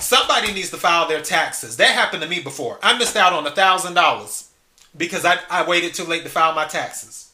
Somebody 0.00 0.52
needs 0.52 0.70
to 0.70 0.76
file 0.76 1.06
their 1.06 1.22
taxes. 1.22 1.76
That 1.76 1.90
happened 1.92 2.24
to 2.24 2.28
me 2.28 2.40
before. 2.40 2.80
I 2.82 2.98
missed 2.98 3.14
out 3.14 3.32
on 3.32 3.46
a 3.46 3.52
thousand 3.52 3.94
dollars 3.94 4.50
because 4.96 5.24
I, 5.24 5.38
I 5.48 5.64
waited 5.64 5.94
too 5.94 6.02
late 6.02 6.24
to 6.24 6.28
file 6.28 6.56
my 6.56 6.66
taxes. 6.66 7.30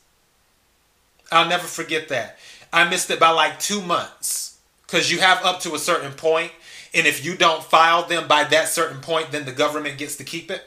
I'll 1.33 1.49
never 1.49 1.67
forget 1.67 2.09
that. 2.09 2.37
I 2.75 2.87
missed 2.87 3.11
it 3.11 3.19
by 3.19 3.31
like 3.31 3.59
two 3.59 3.81
months 3.81 4.59
because 4.87 5.11
you 5.11 5.19
have 5.21 5.43
up 5.43 5.61
to 5.61 5.75
a 5.75 5.79
certain 5.79 6.13
point, 6.13 6.53
and 6.93 7.07
if 7.07 7.25
you 7.25 7.37
don't 7.37 7.65
file 7.65 8.07
them 8.07 8.29
by 8.29 8.45
that 8.45 8.69
certain 8.69 9.01
point, 9.01 9.33
then 9.33 9.47
the 9.47 9.53
government 9.53 9.97
gets 9.97 10.17
to 10.17 10.25
keep 10.25 10.51
it. 10.51 10.63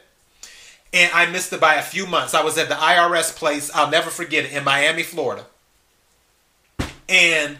And 0.92 1.08
I 1.14 1.30
missed 1.30 1.52
it 1.52 1.60
by 1.60 1.74
a 1.74 1.82
few 1.82 2.04
months. 2.04 2.34
I 2.34 2.42
was 2.42 2.58
at 2.58 2.68
the 2.68 2.74
IRS 2.74 3.36
place, 3.36 3.70
I'll 3.72 3.92
never 3.92 4.10
forget 4.10 4.44
it, 4.44 4.54
in 4.54 4.64
Miami, 4.64 5.04
Florida. 5.04 5.46
And 7.08 7.58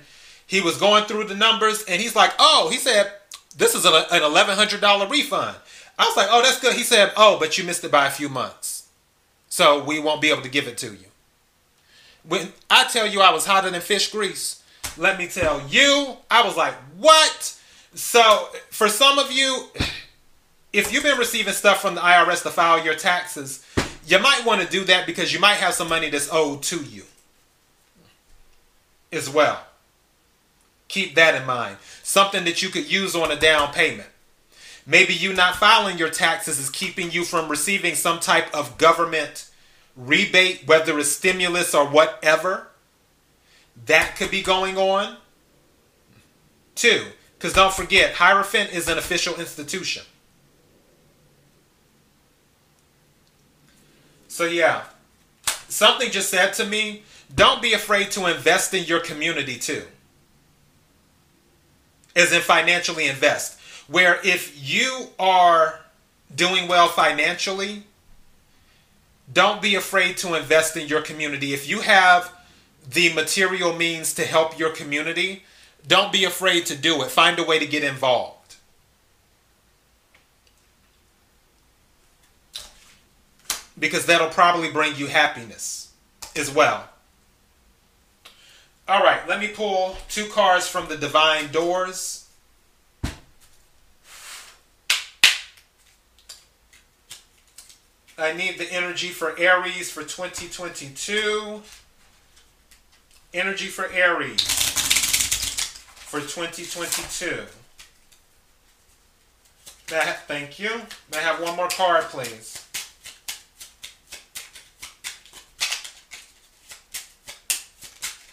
he 0.49 0.61
was 0.61 0.79
going 0.79 1.05
through 1.05 1.25
the 1.25 1.37
numbers, 1.37 1.85
and 1.85 2.03
he's 2.03 2.17
like, 2.17 2.33
Oh, 2.41 2.69
he 2.73 2.79
said, 2.79 3.13
this 3.57 3.75
is 3.75 3.85
an 3.85 3.93
$1,100 3.93 5.11
refund. 5.11 5.57
I 5.99 6.05
was 6.05 6.17
like, 6.17 6.29
Oh, 6.31 6.43
that's 6.43 6.59
good. 6.59 6.75
He 6.75 6.83
said, 6.83 7.13
Oh, 7.17 7.39
but 7.39 7.57
you 7.57 7.65
missed 7.65 7.85
it 7.85 7.93
by 7.93 8.07
a 8.07 8.11
few 8.11 8.29
months. 8.29 8.89
So 9.49 9.85
we 9.85 10.01
won't 10.01 10.21
be 10.21 10.31
able 10.31 10.43
to 10.43 10.49
give 10.49 10.67
it 10.67 10.79
to 10.79 10.89
you. 10.89 11.07
When 12.27 12.53
I 12.69 12.89
tell 12.89 13.07
you 13.07 13.21
I 13.21 13.33
was 13.33 13.47
hotter 13.47 13.71
than 13.71 13.81
fish 13.81 14.11
grease, 14.11 14.63
let 14.97 15.19
me 15.19 15.29
tell 15.29 15.63
you, 15.69 16.17
I 16.31 16.43
was 16.45 16.57
like, 16.57 16.75
what? 16.97 17.57
So 17.95 18.49
for 18.71 18.89
some 18.89 19.19
of 19.19 19.31
you, 19.31 19.69
if 20.73 20.93
you've 20.93 21.03
been 21.03 21.19
receiving 21.19 21.53
stuff 21.53 21.81
from 21.81 21.95
the 21.95 22.01
IRS 22.01 22.43
to 22.43 22.51
file 22.51 22.83
your 22.85 22.95
taxes, 22.95 23.65
you 24.07 24.19
might 24.19 24.45
want 24.45 24.63
to 24.63 24.67
do 24.67 24.85
that 24.85 25.07
because 25.07 25.33
you 25.33 25.41
might 25.41 25.55
have 25.55 25.75
some 25.75 25.89
money 25.89 26.11
that's 26.11 26.29
owed 26.33 26.63
to 26.65 26.83
you 26.83 27.05
as 29.13 29.29
well. 29.29 29.61
Keep 30.89 31.15
that 31.17 31.35
in 31.35 31.47
mind. 31.47 31.77
Something 32.03 32.45
that 32.45 32.63
you 32.63 32.71
could 32.71 32.91
use 32.91 33.15
on 33.15 33.31
a 33.31 33.37
down 33.37 33.73
payment. 33.73 34.09
Maybe 34.87 35.13
you 35.13 35.35
not 35.35 35.57
filing 35.57 35.99
your 35.99 36.09
taxes 36.09 36.59
is 36.59 36.71
keeping 36.71 37.11
you 37.11 37.25
from 37.25 37.51
receiving 37.51 37.95
some 37.95 38.21
type 38.21 38.53
of 38.55 38.79
government 38.79 39.51
rebate, 39.95 40.67
whether 40.67 40.99
it's 40.99 41.11
stimulus 41.11 41.75
or 41.75 41.87
whatever. 41.87 42.69
That 43.85 44.17
could 44.17 44.31
be 44.31 44.43
going 44.43 44.79
on. 44.79 45.19
Two, 46.75 47.05
because 47.37 47.53
don't 47.53 47.75
forget, 47.75 48.15
Hierophant 48.15 48.73
is 48.73 48.89
an 48.89 48.97
official 48.97 49.39
institution. 49.39 50.05
So, 54.29 54.45
yeah, 54.45 54.85
something 55.69 56.11
just 56.11 56.31
said 56.31 56.55
to 56.55 56.65
me 56.65 57.03
don't 57.35 57.61
be 57.61 57.75
afraid 57.75 58.11
to 58.13 58.27
invest 58.27 58.73
in 58.73 58.85
your 58.85 59.01
community 59.01 59.59
too 59.59 59.83
as 62.17 62.33
in 62.33 62.41
financially 62.41 63.07
invest. 63.07 63.59
Where 63.87 64.19
if 64.25 64.59
you 64.63 65.09
are 65.19 65.81
doing 66.35 66.69
well 66.69 66.89
financially, 66.89 67.85
don't 69.33 69.61
be 69.61 69.75
afraid 69.75 70.17
to 70.19 70.35
invest 70.35 70.77
in 70.77 70.89
your 70.89 71.01
community. 71.03 71.53
If 71.53 71.69
you 71.69 71.81
have 71.81 72.33
the 72.91 73.13
material 73.13 73.75
means 73.75 74.15
to 74.15 74.25
help 74.25 74.59
your 74.59 74.71
community, 74.71 75.45
don't 75.87 76.13
be 76.13 76.25
afraid 76.25 76.67
to 76.67 76.77
do 76.77 77.03
it. 77.03 77.11
Find 77.11 77.39
a 77.39 77.45
way 77.45 77.59
to 77.59 77.67
get 77.67 77.83
involved. 77.83 78.57
Because 83.79 84.07
that'll 84.07 84.29
probably 84.29 84.71
bring 84.71 84.97
you 84.97 85.07
happiness 85.07 85.93
as 86.35 86.51
well. 86.51 86.89
All 88.89 89.03
right, 89.03 89.21
let 89.29 89.39
me 89.39 89.49
pull 89.49 89.99
two 90.09 90.25
cards 90.31 90.67
from 90.67 90.89
the 90.89 90.97
Divine 90.97 91.53
Doors. 91.53 92.27
I 98.17 98.33
need 98.33 98.57
the 98.57 98.73
energy 98.73 99.09
for 99.09 99.39
Aries 99.39 99.91
for 99.91 100.05
2022. 100.05 101.61
Energy 103.35 103.67
for 103.67 103.93
Aries 103.93 104.41
for 104.41 106.21
2022. 106.21 107.43
That, 109.89 110.27
thank 110.27 110.59
you. 110.59 110.71
May 111.13 111.19
I 111.19 111.21
have 111.21 111.43
one 111.43 111.57
more 111.57 111.69
card, 111.69 112.05
please? 112.05 112.68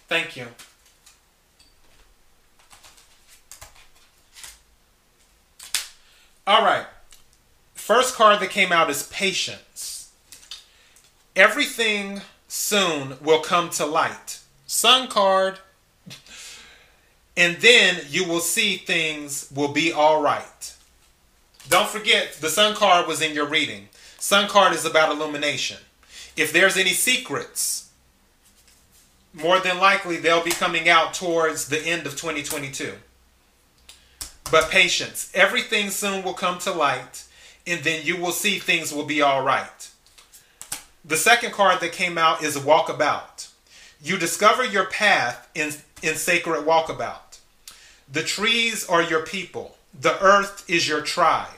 Thank 0.07 0.37
you. 0.37 0.47
All 6.47 6.63
right. 6.63 6.85
First 7.73 8.15
card 8.15 8.39
that 8.39 8.51
came 8.51 8.71
out 8.71 8.89
is 8.89 9.03
Patience. 9.09 10.11
Everything 11.35 12.21
soon 12.47 13.17
will 13.21 13.41
come 13.41 13.69
to 13.71 13.85
light. 13.85 14.39
Sun 14.65 15.07
card. 15.07 15.59
And 17.37 17.57
then 17.57 17.99
you 18.07 18.25
will 18.25 18.39
see 18.39 18.77
things 18.77 19.51
will 19.53 19.73
be 19.73 19.91
all 19.91 20.21
right. 20.21 20.73
Don't 21.67 21.89
forget, 21.89 22.37
the 22.39 22.47
Sun 22.47 22.75
card 22.75 23.07
was 23.09 23.21
in 23.21 23.35
your 23.35 23.45
reading. 23.45 23.89
Sun 24.17 24.47
card 24.47 24.73
is 24.73 24.85
about 24.85 25.11
illumination. 25.11 25.79
If 26.37 26.53
there's 26.53 26.77
any 26.77 26.91
secrets, 26.91 27.84
more 29.35 29.59
than 29.59 29.77
likely 29.77 30.17
they'll 30.17 30.43
be 30.43 30.51
coming 30.51 30.87
out 30.87 31.13
towards 31.13 31.67
the 31.67 31.79
end 31.79 32.07
of 32.07 32.13
2022. 32.13 32.93
But 34.51 34.69
patience. 34.69 35.31
Everything 35.33 35.89
soon 35.89 36.23
will 36.23 36.33
come 36.33 36.59
to 36.59 36.71
light, 36.71 37.25
and 37.67 37.83
then 37.83 38.05
you 38.05 38.17
will 38.17 38.31
see 38.31 38.59
things 38.59 38.93
will 38.93 39.05
be 39.05 39.21
all 39.21 39.43
right. 39.43 39.89
The 41.03 41.17
second 41.17 41.51
card 41.51 41.81
that 41.81 41.91
came 41.91 42.17
out 42.17 42.43
is 42.43 42.57
Walkabout. 42.57 43.49
You 44.01 44.17
discover 44.17 44.63
your 44.63 44.85
path 44.85 45.49
in, 45.55 45.71
in 46.03 46.15
sacred 46.15 46.65
walkabout. 46.65 47.39
The 48.11 48.23
trees 48.23 48.87
are 48.87 49.01
your 49.01 49.25
people, 49.25 49.77
the 49.99 50.21
earth 50.23 50.63
is 50.69 50.87
your 50.87 51.01
tribe. 51.01 51.49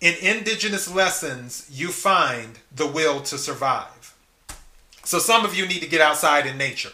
In 0.00 0.14
indigenous 0.20 0.92
lessons, 0.92 1.66
you 1.70 1.88
find 1.88 2.58
the 2.74 2.86
will 2.86 3.20
to 3.22 3.38
survive. 3.38 4.01
So 5.04 5.18
some 5.18 5.44
of 5.44 5.54
you 5.54 5.66
need 5.66 5.80
to 5.80 5.88
get 5.88 6.00
outside 6.00 6.46
in 6.46 6.56
nature. 6.56 6.92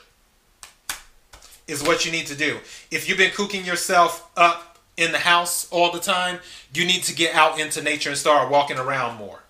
Is 1.66 1.82
what 1.82 2.06
you 2.06 2.12
need 2.12 2.26
to 2.28 2.34
do. 2.34 2.58
If 2.90 3.08
you've 3.08 3.18
been 3.18 3.32
cooking 3.32 3.64
yourself 3.64 4.30
up 4.36 4.78
in 4.96 5.12
the 5.12 5.18
house 5.18 5.68
all 5.70 5.92
the 5.92 6.00
time, 6.00 6.40
you 6.72 6.86
need 6.86 7.02
to 7.04 7.14
get 7.14 7.34
out 7.34 7.60
into 7.60 7.82
nature 7.82 8.08
and 8.08 8.18
start 8.18 8.50
walking 8.50 8.78
around 8.78 9.18
more. 9.18 9.40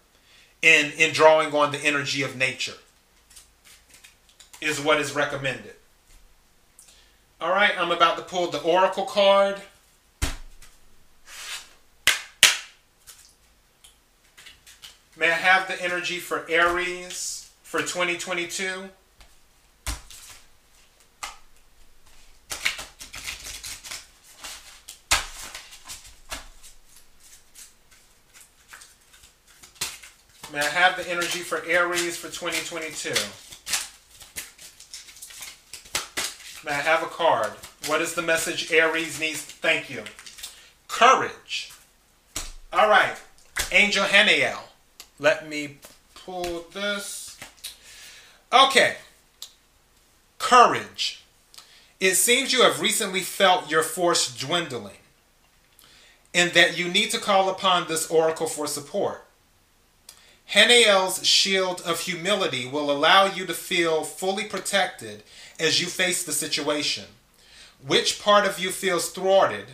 And 0.62 0.92
in 0.94 1.12
drawing 1.12 1.54
on 1.54 1.70
the 1.70 1.78
energy 1.78 2.22
of 2.22 2.36
nature 2.36 2.74
is 4.60 4.80
what 4.80 5.00
is 5.00 5.14
recommended. 5.14 5.74
All 7.40 7.50
right, 7.50 7.72
I'm 7.78 7.92
about 7.92 8.16
to 8.16 8.24
pull 8.24 8.50
the 8.50 8.60
oracle 8.62 9.04
card. 9.04 9.60
May 15.16 15.30
I 15.30 15.34
have 15.34 15.68
the 15.68 15.80
energy 15.80 16.18
for 16.18 16.44
Aries? 16.48 17.37
For 17.68 17.80
2022. 17.80 18.88
May 30.50 30.60
I 30.60 30.64
have 30.64 30.96
the 30.96 31.06
energy 31.10 31.40
for 31.40 31.62
Aries 31.66 32.16
for 32.16 32.28
2022? 32.28 33.10
May 36.66 36.72
I 36.72 36.80
have 36.80 37.02
a 37.02 37.06
card? 37.06 37.50
What 37.86 38.00
is 38.00 38.14
the 38.14 38.22
message 38.22 38.72
Aries 38.72 39.20
needs? 39.20 39.42
Thank 39.42 39.90
you. 39.90 40.04
Courage. 40.88 41.70
All 42.72 42.88
right. 42.88 43.16
Angel 43.72 44.06
Haniel. 44.06 44.60
Let 45.18 45.46
me 45.46 45.76
pull 46.14 46.64
this. 46.72 47.17
Okay. 48.52 48.96
Courage. 50.38 51.22
It 52.00 52.14
seems 52.14 52.52
you 52.52 52.62
have 52.62 52.80
recently 52.80 53.20
felt 53.20 53.70
your 53.70 53.82
force 53.82 54.34
dwindling 54.34 54.96
and 56.34 56.52
that 56.52 56.78
you 56.78 56.88
need 56.88 57.10
to 57.10 57.18
call 57.18 57.50
upon 57.50 57.88
this 57.88 58.10
oracle 58.10 58.46
for 58.46 58.66
support. 58.66 59.24
Haniel's 60.52 61.26
shield 61.26 61.82
of 61.84 62.00
humility 62.00 62.66
will 62.66 62.90
allow 62.90 63.26
you 63.26 63.44
to 63.46 63.52
feel 63.52 64.04
fully 64.04 64.44
protected 64.44 65.22
as 65.60 65.80
you 65.80 65.86
face 65.88 66.24
the 66.24 66.32
situation. 66.32 67.04
Which 67.86 68.22
part 68.22 68.46
of 68.46 68.58
you 68.58 68.70
feels 68.70 69.10
thwarted, 69.10 69.66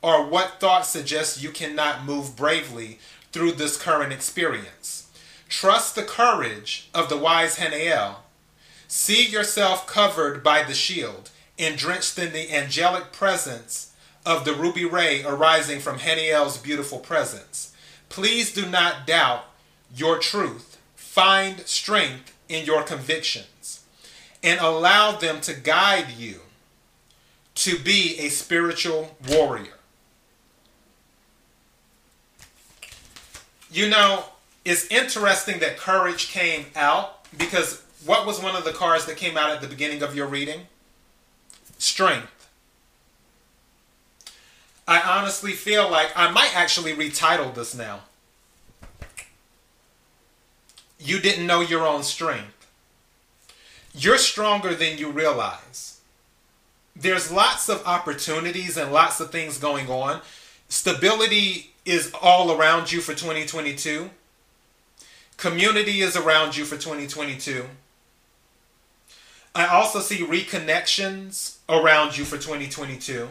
or 0.00 0.24
what 0.24 0.58
thought 0.58 0.86
suggests 0.86 1.42
you 1.42 1.50
cannot 1.50 2.04
move 2.04 2.34
bravely 2.34 2.98
through 3.30 3.52
this 3.52 3.76
current 3.76 4.12
experience? 4.12 5.06
Trust 5.48 5.94
the 5.94 6.02
courage 6.02 6.88
of 6.94 7.08
the 7.08 7.18
wise 7.18 7.58
Haniel. 7.58 8.16
See 8.94 9.26
yourself 9.26 9.86
covered 9.86 10.44
by 10.44 10.64
the 10.64 10.74
shield 10.74 11.30
and 11.58 11.78
drenched 11.78 12.18
in 12.18 12.34
the 12.34 12.54
angelic 12.54 13.10
presence 13.10 13.94
of 14.26 14.44
the 14.44 14.52
ruby 14.52 14.84
ray 14.84 15.24
arising 15.24 15.80
from 15.80 16.00
Haniel's 16.00 16.58
beautiful 16.58 16.98
presence. 16.98 17.72
Please 18.10 18.52
do 18.52 18.66
not 18.66 19.06
doubt 19.06 19.46
your 19.96 20.18
truth. 20.18 20.78
Find 20.94 21.60
strength 21.60 22.36
in 22.50 22.66
your 22.66 22.82
convictions 22.82 23.82
and 24.42 24.60
allow 24.60 25.12
them 25.12 25.40
to 25.40 25.54
guide 25.54 26.10
you 26.18 26.40
to 27.54 27.78
be 27.78 28.18
a 28.18 28.28
spiritual 28.28 29.16
warrior. 29.26 29.78
You 33.70 33.88
know, 33.88 34.24
it's 34.66 34.86
interesting 34.88 35.60
that 35.60 35.78
courage 35.78 36.28
came 36.28 36.66
out 36.76 37.20
because 37.38 37.81
what 38.04 38.26
was 38.26 38.42
one 38.42 38.56
of 38.56 38.64
the 38.64 38.72
cards 38.72 39.06
that 39.06 39.16
came 39.16 39.36
out 39.36 39.50
at 39.50 39.60
the 39.60 39.66
beginning 39.66 40.02
of 40.02 40.14
your 40.14 40.26
reading? 40.26 40.62
Strength. 41.78 42.48
I 44.86 45.00
honestly 45.00 45.52
feel 45.52 45.90
like 45.90 46.10
I 46.16 46.30
might 46.30 46.56
actually 46.56 46.92
retitle 46.94 47.54
this 47.54 47.74
now. 47.74 48.00
You 50.98 51.20
didn't 51.20 51.46
know 51.46 51.60
your 51.60 51.86
own 51.86 52.02
strength. 52.02 52.66
You're 53.94 54.18
stronger 54.18 54.74
than 54.74 54.98
you 54.98 55.10
realize. 55.10 56.00
There's 56.94 57.30
lots 57.30 57.68
of 57.68 57.82
opportunities 57.86 58.76
and 58.76 58.92
lots 58.92 59.20
of 59.20 59.30
things 59.30 59.58
going 59.58 59.88
on. 59.88 60.20
Stability 60.68 61.72
is 61.84 62.12
all 62.20 62.52
around 62.52 62.92
you 62.92 63.00
for 63.00 63.12
2022. 63.12 64.10
Community 65.36 66.02
is 66.02 66.16
around 66.16 66.56
you 66.56 66.64
for 66.64 66.76
2022. 66.76 67.66
I 69.54 69.66
also 69.66 70.00
see 70.00 70.24
reconnections 70.24 71.58
around 71.68 72.16
you 72.16 72.24
for 72.24 72.36
2022. 72.36 73.28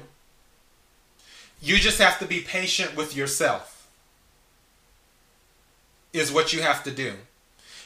You 1.62 1.78
just 1.78 2.00
have 2.00 2.20
to 2.20 2.26
be 2.26 2.40
patient 2.40 2.96
with 2.96 3.16
yourself, 3.16 3.88
is 6.14 6.32
what 6.32 6.54
you 6.54 6.62
have 6.62 6.84
to 6.84 6.92
do. 6.92 7.14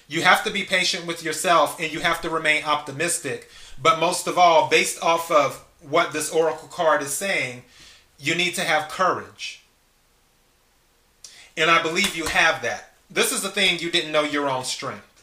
You 0.07 0.21
have 0.21 0.43
to 0.43 0.51
be 0.51 0.63
patient 0.63 1.07
with 1.07 1.23
yourself 1.23 1.79
and 1.79 1.91
you 1.91 1.99
have 1.99 2.21
to 2.21 2.29
remain 2.29 2.63
optimistic. 2.63 3.49
But 3.81 3.99
most 3.99 4.27
of 4.27 4.37
all, 4.37 4.69
based 4.69 5.01
off 5.03 5.31
of 5.31 5.63
what 5.81 6.13
this 6.13 6.31
oracle 6.31 6.67
card 6.67 7.01
is 7.01 7.11
saying, 7.11 7.63
you 8.19 8.35
need 8.35 8.55
to 8.55 8.61
have 8.61 8.89
courage. 8.89 9.63
And 11.57 11.71
I 11.71 11.81
believe 11.81 12.15
you 12.15 12.25
have 12.25 12.61
that. 12.61 12.93
This 13.09 13.31
is 13.31 13.41
the 13.41 13.49
thing 13.49 13.79
you 13.79 13.91
didn't 13.91 14.11
know 14.11 14.23
your 14.23 14.49
own 14.49 14.63
strength. 14.63 15.14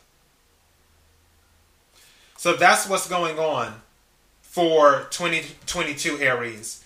So 2.42 2.54
that's 2.54 2.88
what's 2.88 3.06
going 3.08 3.38
on 3.38 3.82
for 4.40 5.06
2022 5.10 6.18
Aries. 6.18 6.82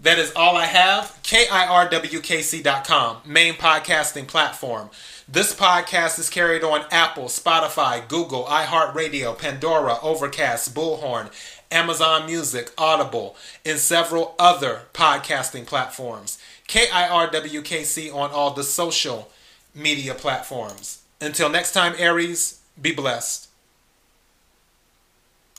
That 0.00 0.18
is 0.18 0.32
all 0.34 0.56
I 0.56 0.64
have. 0.64 1.16
KIRWKC.com, 1.22 3.18
main 3.24 3.54
podcasting 3.54 4.26
platform. 4.26 4.90
This 5.28 5.54
podcast 5.54 6.18
is 6.18 6.28
carried 6.28 6.64
on 6.64 6.86
Apple, 6.90 7.26
Spotify, 7.26 8.08
Google, 8.08 8.46
iHeartRadio, 8.46 9.38
Pandora, 9.38 9.98
Overcast, 10.02 10.74
Bullhorn, 10.74 11.30
Amazon 11.70 12.26
Music, 12.26 12.72
Audible, 12.76 13.36
and 13.64 13.78
several 13.78 14.34
other 14.40 14.86
podcasting 14.92 15.66
platforms. 15.66 16.36
KIRWKC 16.66 18.12
on 18.12 18.32
all 18.32 18.54
the 18.54 18.64
social 18.64 19.30
media 19.72 20.14
platforms. 20.14 21.04
Until 21.20 21.48
next 21.48 21.70
time, 21.70 21.94
Aries, 21.96 22.58
be 22.80 22.90
blessed. 22.90 23.50